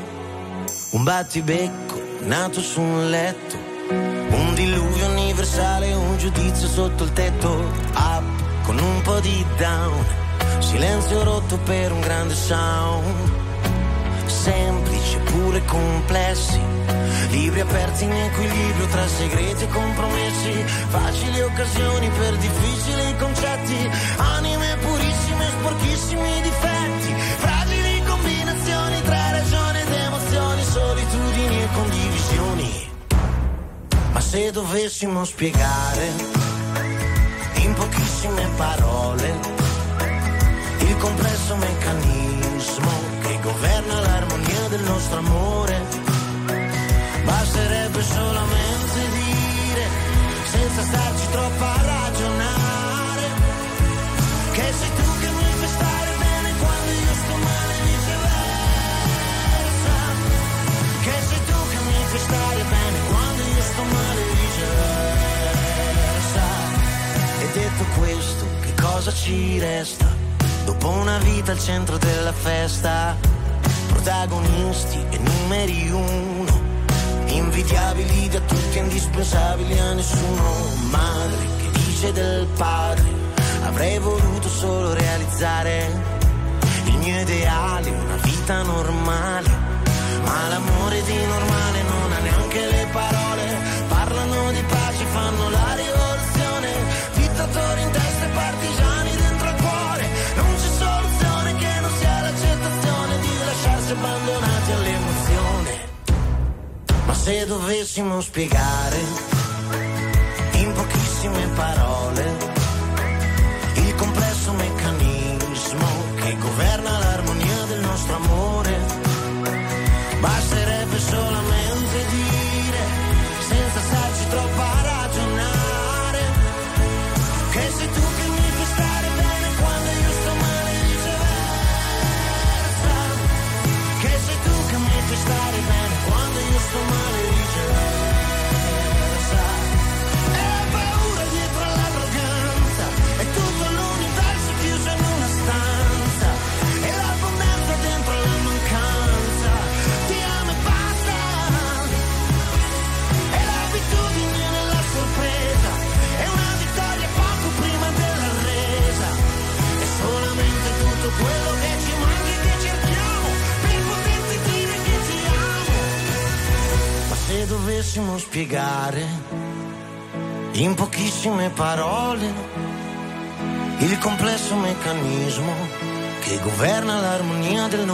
[0.92, 3.56] Un battibecco nato su un letto.
[3.88, 7.48] Un diluvio universale, un giudizio sotto il tetto.
[7.94, 10.04] Up con un po' di down.
[10.58, 13.39] Silenzio rotto per un grande sound.
[14.42, 16.60] Semplici eppure complessi.
[17.28, 20.64] Libri aperti in equilibrio tra segreti e compromessi.
[20.88, 23.90] Facili occasioni per difficili concetti.
[24.16, 27.14] Anime purissime, sporchissimi difetti.
[27.36, 32.90] Fragili combinazioni tra ragione ed emozioni, solitudini e condivisioni.
[34.12, 36.12] Ma se dovessimo spiegare
[37.56, 39.38] in pochissime parole
[40.78, 42.90] il complesso meccanismo
[43.20, 44.19] che governa del
[44.90, 45.76] nostro amore,
[47.24, 49.84] basterebbe solamente dire,
[50.50, 53.26] senza starci troppo a ragionare,
[54.52, 58.34] che sei tu che mi fai stare bene quando io sto male viceversa,
[61.04, 65.66] che sei tu che mi fai stare bene quando io sto male viceversa.
[67.38, 70.06] E detto questo, che cosa ci resta?
[70.64, 73.16] Dopo una vita al centro della festa,
[73.90, 76.60] protagonisti e numeri uno,
[77.26, 80.42] invidiabili da tutti, indispensabili a nessuno.
[80.90, 83.08] Madre che dice del padre,
[83.64, 85.90] avrei voluto solo realizzare
[86.84, 89.68] il mio ideale, una vita normale.
[90.24, 93.29] Ma l'amore di normale non ha neanche le parole,
[107.22, 108.98] se dovessimo spiegare
[110.54, 111.99] in pochissime parole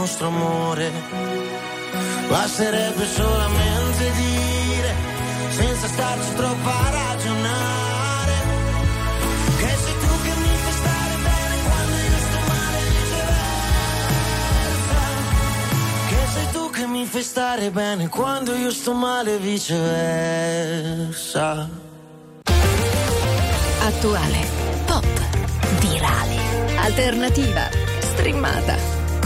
[0.07, 0.89] nostro amore,
[2.29, 4.95] basterebbe solamente dire,
[5.49, 7.75] senza starci troppo a ragionare,
[16.71, 20.87] che mi fai stare bene quando io sto male viceversa.
[23.81, 24.47] Attuale,
[24.85, 25.05] pop,
[25.79, 26.37] virale,
[26.77, 27.67] alternativa,
[27.99, 28.96] streamata,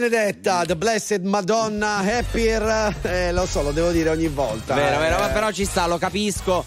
[0.00, 4.74] Benedetta, The Blessed Madonna Happier, eh, lo so, lo devo dire ogni volta.
[4.74, 5.20] Vero, vero, eh.
[5.20, 6.64] ma però ci sta, lo capisco.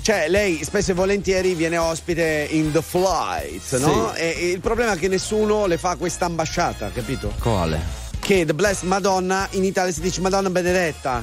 [0.00, 4.12] Cioè, lei spesso e volentieri viene ospite in The Flight, no?
[4.14, 4.20] Sì.
[4.20, 7.32] E, e il problema è che nessuno le fa questa ambasciata, capito?
[7.38, 7.78] Quale?
[8.18, 11.22] Che The Blessed Madonna in Italia si dice Madonna benedetta.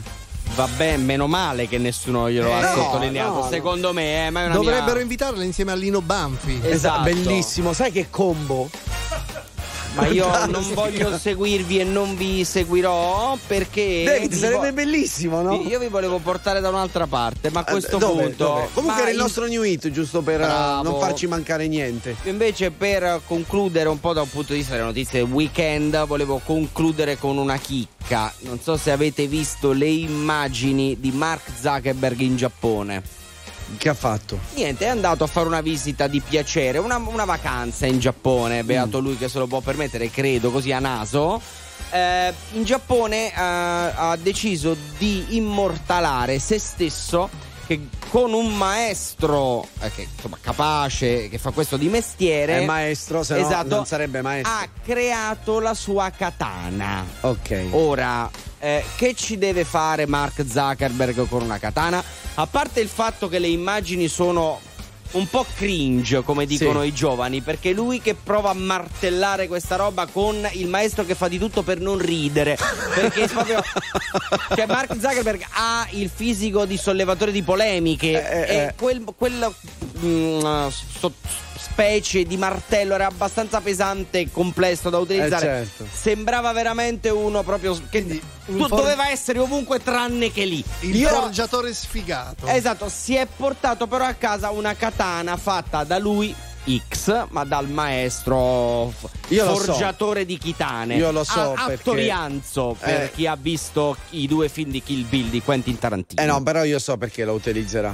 [0.55, 3.33] Vabbè, meno male che nessuno glielo Eh, ha no, sottolineato.
[3.33, 3.49] no, no.
[3.49, 5.01] Secondo me, eh, ma è una Dovrebbero mia...
[5.01, 6.59] invitarla insieme a Lino Banfi.
[6.63, 7.03] Esatto.
[7.03, 8.69] Bellissimo, sai che combo?
[9.99, 14.03] Ma io non voglio seguirvi e non vi seguirò perché.
[14.05, 15.61] David, vi sarebbe vo- bellissimo, no?
[15.67, 18.43] Io vi volevo portare da un'altra parte, ma a questo Eh, dove, punto.
[18.45, 18.69] dove?
[18.73, 20.83] Comunque era il in- nostro new hit, giusto per Bravo.
[20.89, 22.15] non farci mancare niente.
[22.23, 26.41] Invece, per concludere un po' da un punto di vista delle notizie del weekend, volevo
[26.43, 28.31] concludere con una chicca.
[28.39, 33.17] Non so se avete visto le immagini di Mark Zuckerberg in Giappone.
[33.77, 34.39] Che ha fatto?
[34.55, 38.99] Niente, è andato a fare una visita di piacere, una, una vacanza in Giappone, beato
[38.99, 41.41] lui che se lo può permettere, credo, così a naso.
[41.91, 47.29] Eh, in Giappone eh, ha deciso di immortalare se stesso
[47.69, 53.21] che con un maestro eh, che insomma capace, che fa questo di mestiere, È maestro,
[53.21, 54.51] se no esatto, non sarebbe maestro.
[54.51, 57.05] ha creato la sua katana.
[57.21, 57.67] Ok.
[57.69, 62.03] Ora, eh, che ci deve fare Mark Zuckerberg con una katana?
[62.33, 64.59] A parte il fatto che le immagini sono
[65.11, 66.87] un po' cringe, come dicono Sì.
[66.87, 71.27] i giovani, perché lui che prova a martellare questa roba con il maestro che fa
[71.27, 72.57] di tutto per non ridere.
[72.93, 73.61] Perché proprio.
[74.55, 79.51] cioè, Mark Zuckerberg ha il fisico di sollevatore di polemiche Eh, e quel, quella
[80.03, 80.67] mm,
[80.99, 81.13] so-
[81.61, 85.45] specie di martello era abbastanza pesante e complesso da utilizzare.
[85.61, 85.85] Eh, certo.
[85.91, 88.19] Sembrava veramente uno proprio che tu-
[88.67, 90.63] for- doveva essere ovunque tranne che lì.
[90.81, 92.47] Il Io- forgiatore sfigato.
[92.47, 96.33] Esatto, si è portato però a casa una katana fatta da lui
[96.89, 98.93] X, ma dal maestro
[99.29, 99.63] Io lo so.
[99.63, 100.95] forgiatore di chitane.
[100.95, 103.11] Io lo so A- perché- Attorianzo per Eh.
[103.15, 106.21] chi ha visto i due film di Kill Bill di Quentin Tarantino.
[106.21, 107.93] Eh no, però io so perché lo utilizzerà.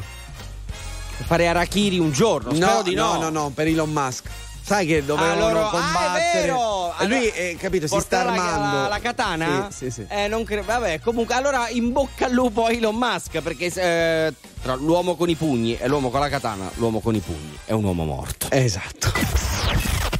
[1.24, 3.20] Fare Arachiri un giorno, spero No, di no, no.
[3.22, 4.24] no, no, per Elon Musk.
[4.66, 6.42] Sai che dovevano Ah, loro- ah, è combattere.
[6.42, 6.94] vero!
[7.00, 8.78] E lui, Allora, eh, capito, si sta la- armando.
[8.82, 9.68] La, la katana?
[9.70, 10.06] Sì, sì, sì.
[10.10, 14.34] Eh, non cre- Vabbè, comunque, allora in bocca al lupo a Elon Musk, perché eh,
[14.64, 17.74] tra l'uomo con i pugni e l'uomo con la katana, l'uomo con i pugni è
[17.74, 18.48] un uomo morto.
[18.50, 19.12] Esatto.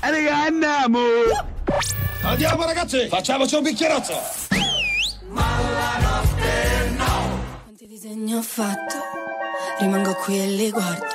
[0.02, 1.00] E raga, andiamo!
[2.22, 4.14] Andiamo ragazzi, facciamoci un bicchierozzo!
[7.64, 8.96] Quanti disegni ho fatto,
[9.80, 11.06] rimango qui e li guardo,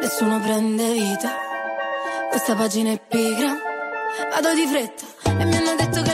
[0.00, 1.30] nessuno prende vita,
[2.30, 3.56] questa pagina è pigra,
[4.32, 5.04] vado di fretta.
[5.40, 6.13] E mi hanno detto che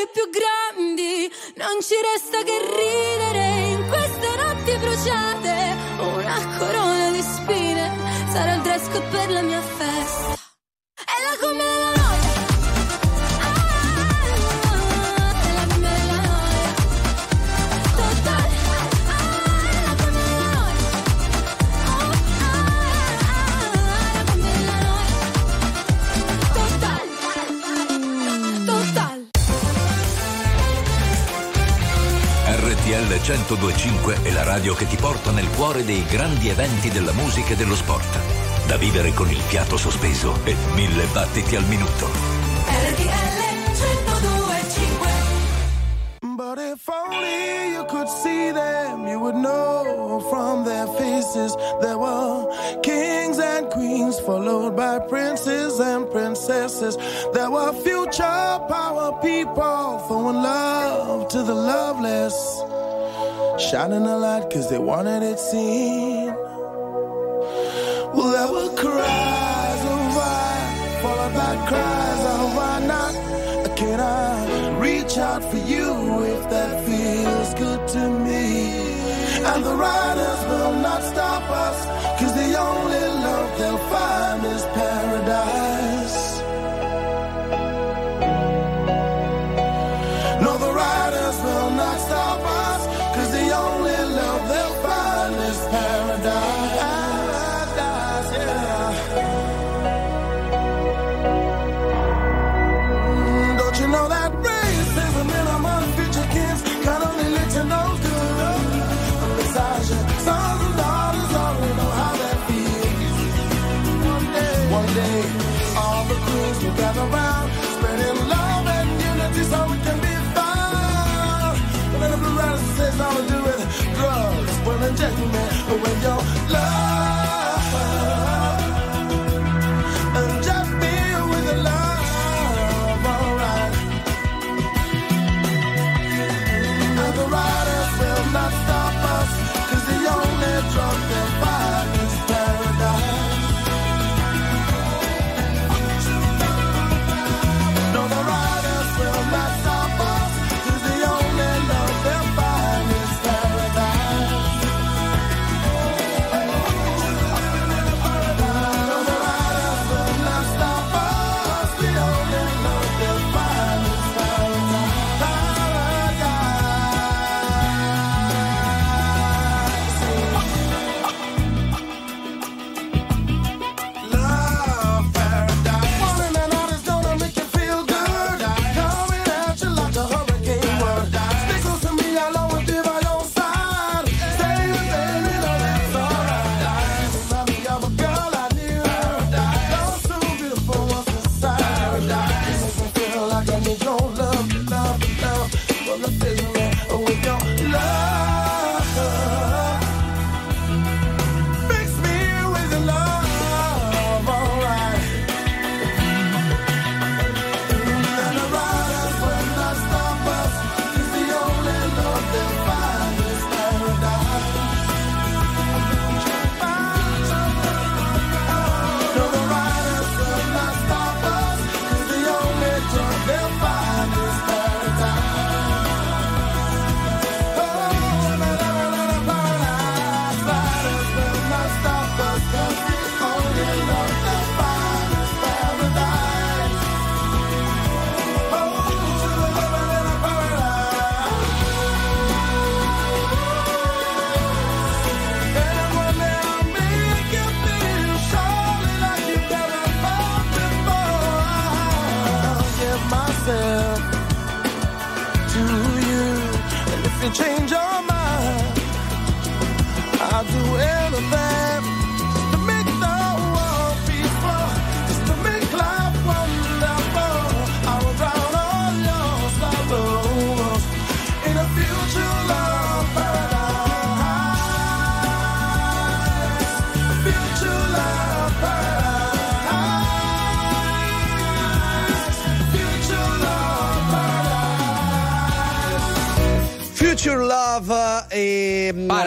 [0.00, 1.30] gioie più grandi.
[1.56, 5.76] Non ci resta che ridere in queste notti bruciate.
[5.98, 7.92] Una corona di spine
[8.30, 10.34] sarà il dress per la mia festa.
[10.94, 11.79] È la cumbia
[32.90, 37.52] RTL 1025 è la radio che ti porta nel cuore dei grandi eventi della musica
[37.52, 38.18] e dello sport.
[38.66, 42.08] Da vivere con il fiato sospeso e mille battiti al minuto.
[42.66, 43.38] RTL
[43.76, 45.30] 102.5
[46.34, 52.48] But if only you could see them, you would know from their faces there were
[52.82, 56.96] kings and queens, followed by princes and princesses.
[57.32, 62.59] There were future power people throwing love to the loveless,
[63.60, 66.26] shining a light because they wanted it seen.
[68.14, 73.14] Well, there were cries of why, followed by cries of why not.
[73.76, 78.72] Can I reach out for you if that feels good to me?
[79.42, 81.39] And the riders will not stop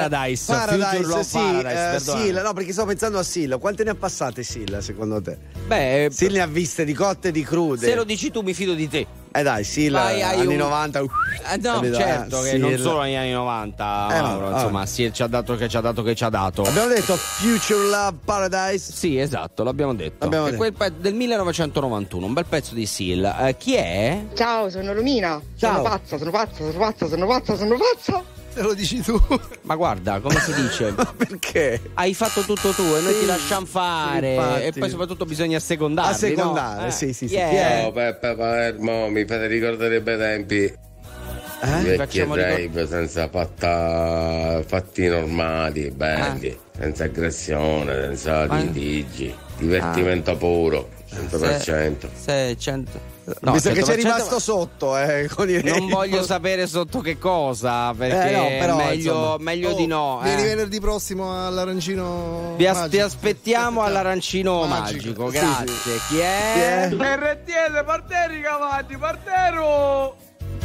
[0.10, 2.24] Paradise, Paradise, Future Love sì, Paradise, eh, perdonami.
[2.26, 3.58] Sil, no, perché sto pensando a Sil.
[3.60, 5.38] Quante ne ha passate Sil, secondo te?
[5.68, 7.86] Beh, Sil ne ha viste di cotte e di crude.
[7.88, 9.08] se lo dici tu mi fido di te.
[9.36, 11.02] Eh dai, Sil, Vai, anni un- 90.
[11.02, 11.06] uh,
[11.52, 12.82] Eh, no, capito, certo, eh, che non Sil.
[12.82, 15.82] solo negli anni 90, Eh, Mauro, no, insomma, sì, ci ha dato che ci ha
[15.82, 16.62] dato che ci ha dato.
[16.62, 18.92] Abbiamo detto Future Love Paradise?
[18.94, 20.18] Sì, esatto, l'abbiamo detto.
[20.26, 20.62] L'abbiamo È detto.
[20.62, 23.24] quel pe- del 1991, un bel pezzo di Seal.
[23.48, 24.24] Eh, chi è?
[24.36, 25.42] Ciao, sono Romina.
[25.58, 25.78] Ciao.
[25.78, 28.24] Sono pazza, sono pazza, sono pazza, sono pazza, sono pazza.
[28.54, 29.20] Te lo dici tu.
[29.62, 30.94] Ma guarda, come si dice?
[31.18, 31.82] Perché?
[31.96, 34.34] Hai fatto tutto tu e noi Sì, ti lasciamo fare.
[34.36, 34.64] infatti.
[34.66, 36.12] e poi soprattutto bisogna assecondarli.
[36.12, 36.88] Assecondare, no?
[36.88, 37.34] Eh, sì, sì, sì.
[37.36, 37.80] Chi è?
[37.82, 40.64] Ciao Peppe Palermo, mi fate ricordare i bei tempi.
[40.66, 41.82] Eh?
[41.82, 48.58] Vecchi Facciamo rave senza fatta, fatti normali, belli, senza aggressione, senza Ah.
[48.58, 49.34] litigi.
[49.58, 52.10] Divertimento puro, 100%.
[52.14, 53.13] 600.
[53.42, 57.00] No, Mi sa che 100%, sei rimasto sotto, eh, con i Non voglio sapere sotto
[57.00, 59.36] che cosa, perché Eh, no, però, meglio, insomma.
[59.40, 60.20] meglio Oh, di no.
[60.24, 60.46] Vieni eh.
[60.46, 62.54] venerdì prossimo all'arancino.
[62.58, 62.90] Vi, as- magico.
[62.96, 65.24] ti aspettiamo all'arancino Magico.
[65.26, 66.00] magico, Sì, grazie.
[66.10, 66.90] Chi è?
[66.92, 70.16] RTL, parteri cavalli, partero!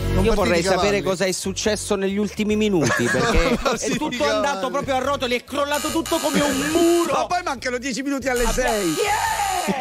[0.09, 4.97] Io partiti vorrei sapere cosa è successo negli ultimi minuti perché è tutto andato proprio
[4.97, 7.12] a rotoli, è crollato tutto come un muro.
[7.12, 8.95] Ma poi mancano 10 minuti alle 6.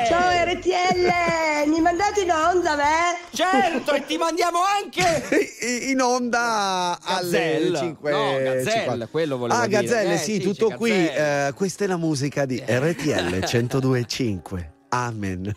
[0.08, 3.36] Ciao RTL, mi mandate in onda, beh?
[3.36, 5.24] Certo, e ti mandiamo anche
[5.90, 7.78] In onda alle Gazzelle.
[7.78, 9.82] 5 No, Gazzelle, quello volevo Ah, dire.
[9.82, 10.92] Gazzelle, Eh, sì, sì, tutto qui.
[10.92, 14.74] Eh, questa è la musica di RTL 1025.
[14.90, 15.56] Amen.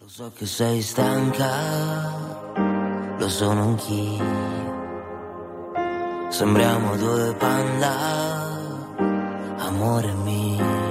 [0.00, 2.52] Lo so che sei stanca,
[3.24, 4.22] lo sono anch'io.
[6.28, 7.94] Sembriamo due panda,
[9.60, 10.82] amore mio.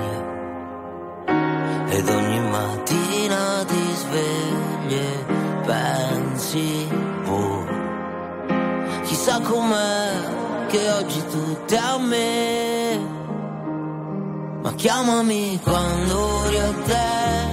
[1.90, 5.26] Ed ogni mattina ti svegli e
[5.64, 6.88] pensi,
[7.24, 7.66] boh,
[9.04, 10.12] chissà com'è
[10.70, 13.00] che oggi tutto è a me.
[14.64, 17.53] Ma chiamami quando riatterri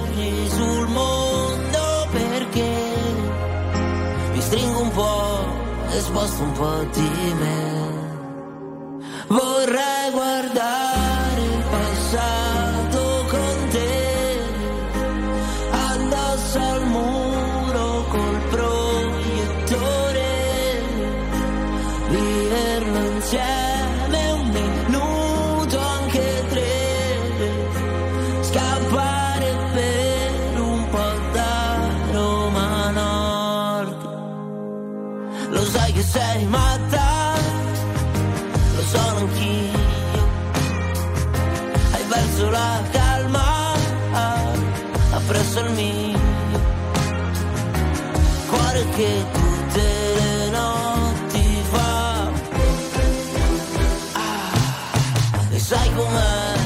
[4.51, 5.45] stringo un po'
[5.95, 7.89] e sposto un po' di me.
[9.27, 10.90] Vorrei guardare
[36.01, 37.33] che sei matta,
[38.75, 39.79] lo sono anch'io.
[41.91, 43.73] Hai perso la calma,
[45.11, 46.19] appresso il mio.
[48.49, 49.83] Cuore che tutte
[50.19, 52.31] le notti fa.
[54.13, 56.57] Ah, e sai com'è?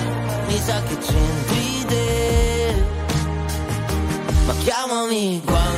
[0.47, 2.85] Mi sa che c'entri te.
[4.45, 5.74] Ma chiamami quando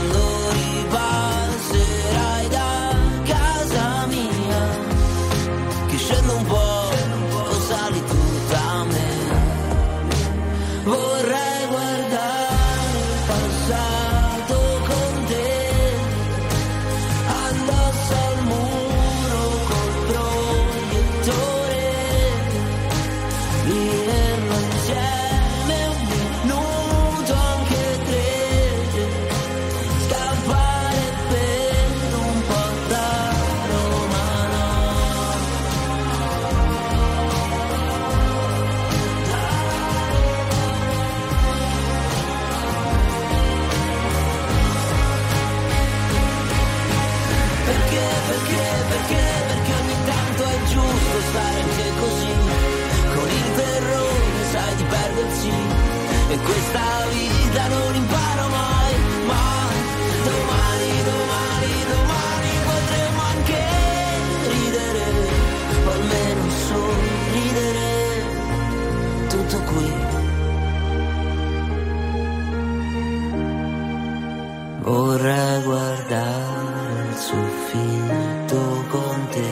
[75.18, 79.50] Vorrei guardare il soffitto con te,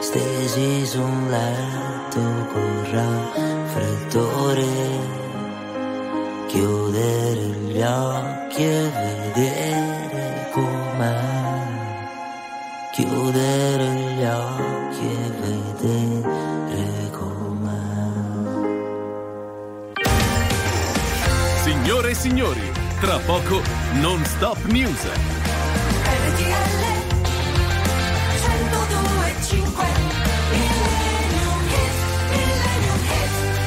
[0.00, 2.20] stesi su un letto
[2.52, 4.66] con raffreddore,
[6.48, 9.71] chiudere gli occhi e vedere
[23.02, 23.60] tra poco
[24.00, 25.31] non stop news.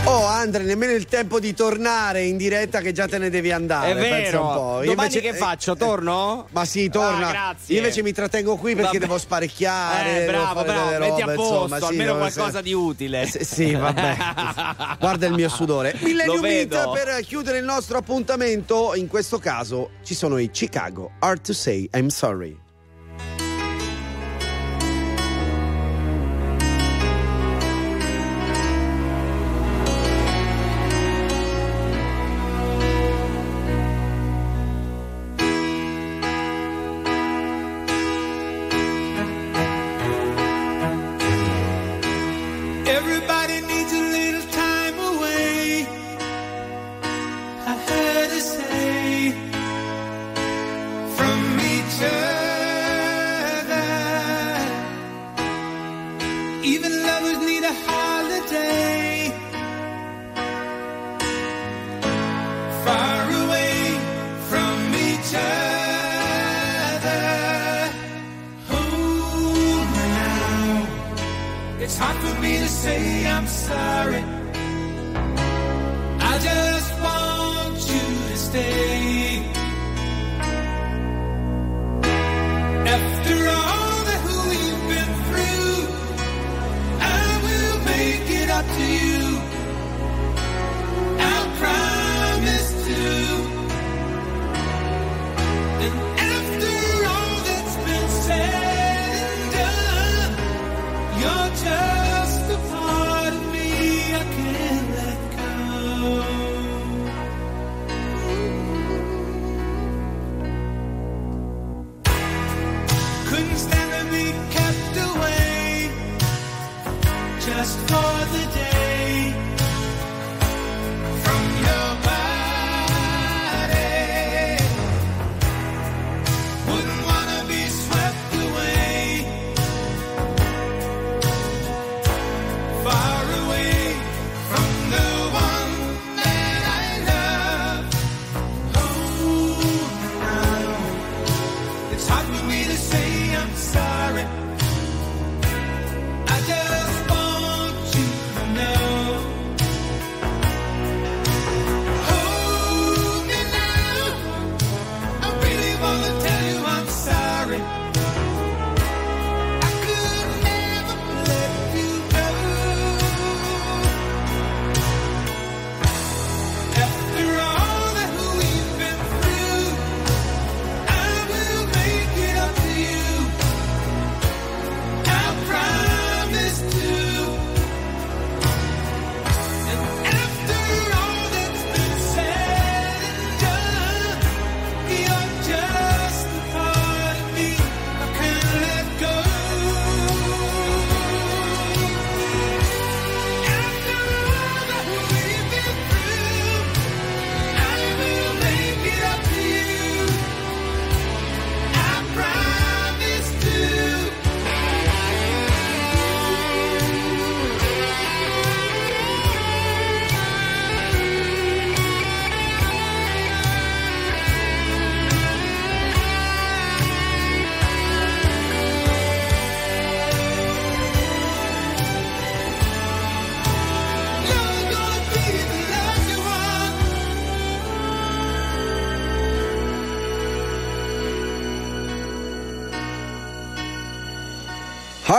[0.08, 3.90] Oh, Andre, nemmeno il tempo di tornare in diretta che già te ne devi andare.
[3.92, 4.42] È vero.
[4.45, 4.84] un po'.
[4.84, 5.75] Io Domani invece- che faccio?
[5.75, 6.48] Torno?
[6.51, 7.27] Ma sì, torna.
[7.30, 7.74] Ah, grazie.
[7.74, 9.00] Io invece mi trattengo qui perché Vabbè.
[9.00, 10.24] devo sparecchiare.
[10.24, 13.25] Eh, bravo, bravo, delle metti a robe, posto, insomma, sì, almeno qualcosa essere- di utile.
[13.25, 14.16] Sì, sì, vabbè.
[15.00, 15.95] Guarda il mio sudore.
[16.00, 16.40] Millennium.
[16.40, 18.93] Meet per chiudere il nostro appuntamento.
[18.93, 21.14] In questo caso ci sono i Chicago.
[21.19, 22.56] Hard to say I'm sorry.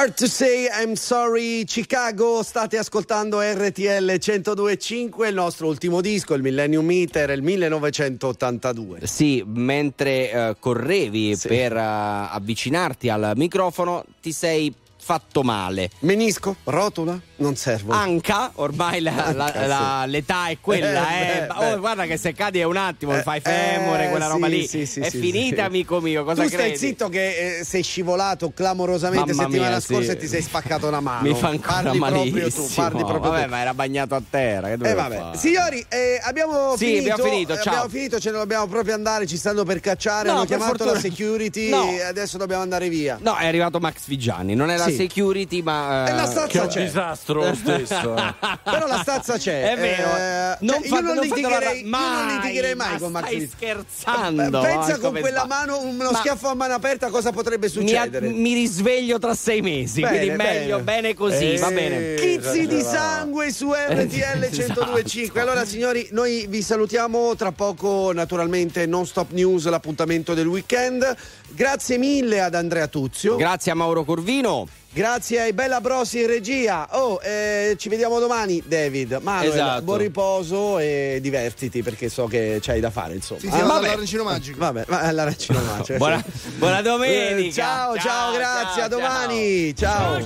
[0.07, 6.43] Hard to say I'm sorry Chicago, state ascoltando RTL 1025, il nostro ultimo disco, il
[6.43, 9.01] Millennium Meter, il 1982.
[9.05, 14.73] Sì, mentre eh, correvi per eh, avvicinarti al microfono, ti sei
[15.07, 15.91] fatto male.
[16.01, 16.57] Menisco?
[16.65, 17.21] Rotola?
[17.39, 17.99] Non servono.
[17.99, 20.11] Anca, ormai la- la- Anca, la- sì.
[20.11, 21.47] l'età è quella, Eh, eh.
[21.47, 24.47] beh, oh, guarda che se cadi è un attimo, Eh, fai femore, eh, quella roba
[24.47, 24.67] sì, lì.
[24.67, 25.61] sì, sì, è sì, finita, sì.
[25.63, 26.77] amico mio, cosa tu stai credi?
[26.79, 30.17] zitto che eh, sei scivolato clamorosamente Mamma settimana mia, scorsa sì.
[30.17, 31.29] e ti sei spaccato una mano.
[31.29, 32.67] Mi fa ancora parli proprio malissimo.
[32.67, 33.51] tu, parli proprio Vabbè, tu.
[33.51, 34.69] ma era bagnato a terra.
[34.75, 35.37] Che Eh, vabbè.
[35.37, 37.73] Signori, eh, abbiamo, Sì, finito, abbiamo finito, ciao.
[37.75, 40.77] abbiamo finito, ce ne dobbiamo proprio andare, ci stanno per cacciare, No, hanno per chiamato
[40.85, 41.91] fortuna- la security No.
[41.91, 43.19] e adesso dobbiamo andare via.
[43.21, 46.07] No, è arrivato Max Vigiani, non è la security, ma.
[46.09, 46.83] E la stanza è c'è.
[46.85, 48.15] disastro lo stesso.
[48.65, 49.73] Però la stazza c'è.
[49.73, 50.17] È vero.
[50.17, 53.13] Eh, Non cioè, fa- io non, non litigherei, io non mai, litigherei mai ma con
[53.13, 55.49] Max stai scherzando, Eh, Pensa eh, con quella sbagli.
[55.49, 58.29] mano, uno Ma- schiaffo a mano aperta, cosa potrebbe Mi, succedere?
[58.29, 60.83] mi risveglio tra sei mesi, Bene, quindi meglio, bene.
[61.03, 62.15] bene così, Eh, va bene.
[62.15, 64.85] Chizzi di sangue su RTL Esatto.
[64.85, 65.41] 1025.
[65.41, 67.35] Allora, signori, noi vi salutiamo.
[67.37, 71.15] Tra poco, naturalmente, non stop news, l'appuntamento del weekend.
[71.49, 73.37] Grazie mille ad Andrea Tuzio.
[73.37, 74.67] Grazie a Mauro Corvino.
[75.01, 76.89] Grazie ai Bella Brosi in regia.
[76.93, 79.19] Oh, eh, ci vediamo domani, David.
[79.21, 79.83] Manuel, Esatto.
[79.83, 83.41] buon riposo e divertiti perché so che c'hai da fare, insomma.
[83.41, 84.59] Sì, sì, Ah, all'arancino magico.
[84.59, 85.99] Vabbè, va all'arancino magico.
[85.99, 86.25] Buona-
[86.57, 87.37] buona domenica.
[87.37, 89.77] Eh, ciao, ciao, Ciao, grazie, ciao, a domani.
[89.77, 90.19] ciao.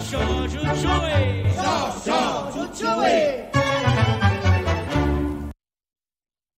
[2.52, 4.28] Chuchui.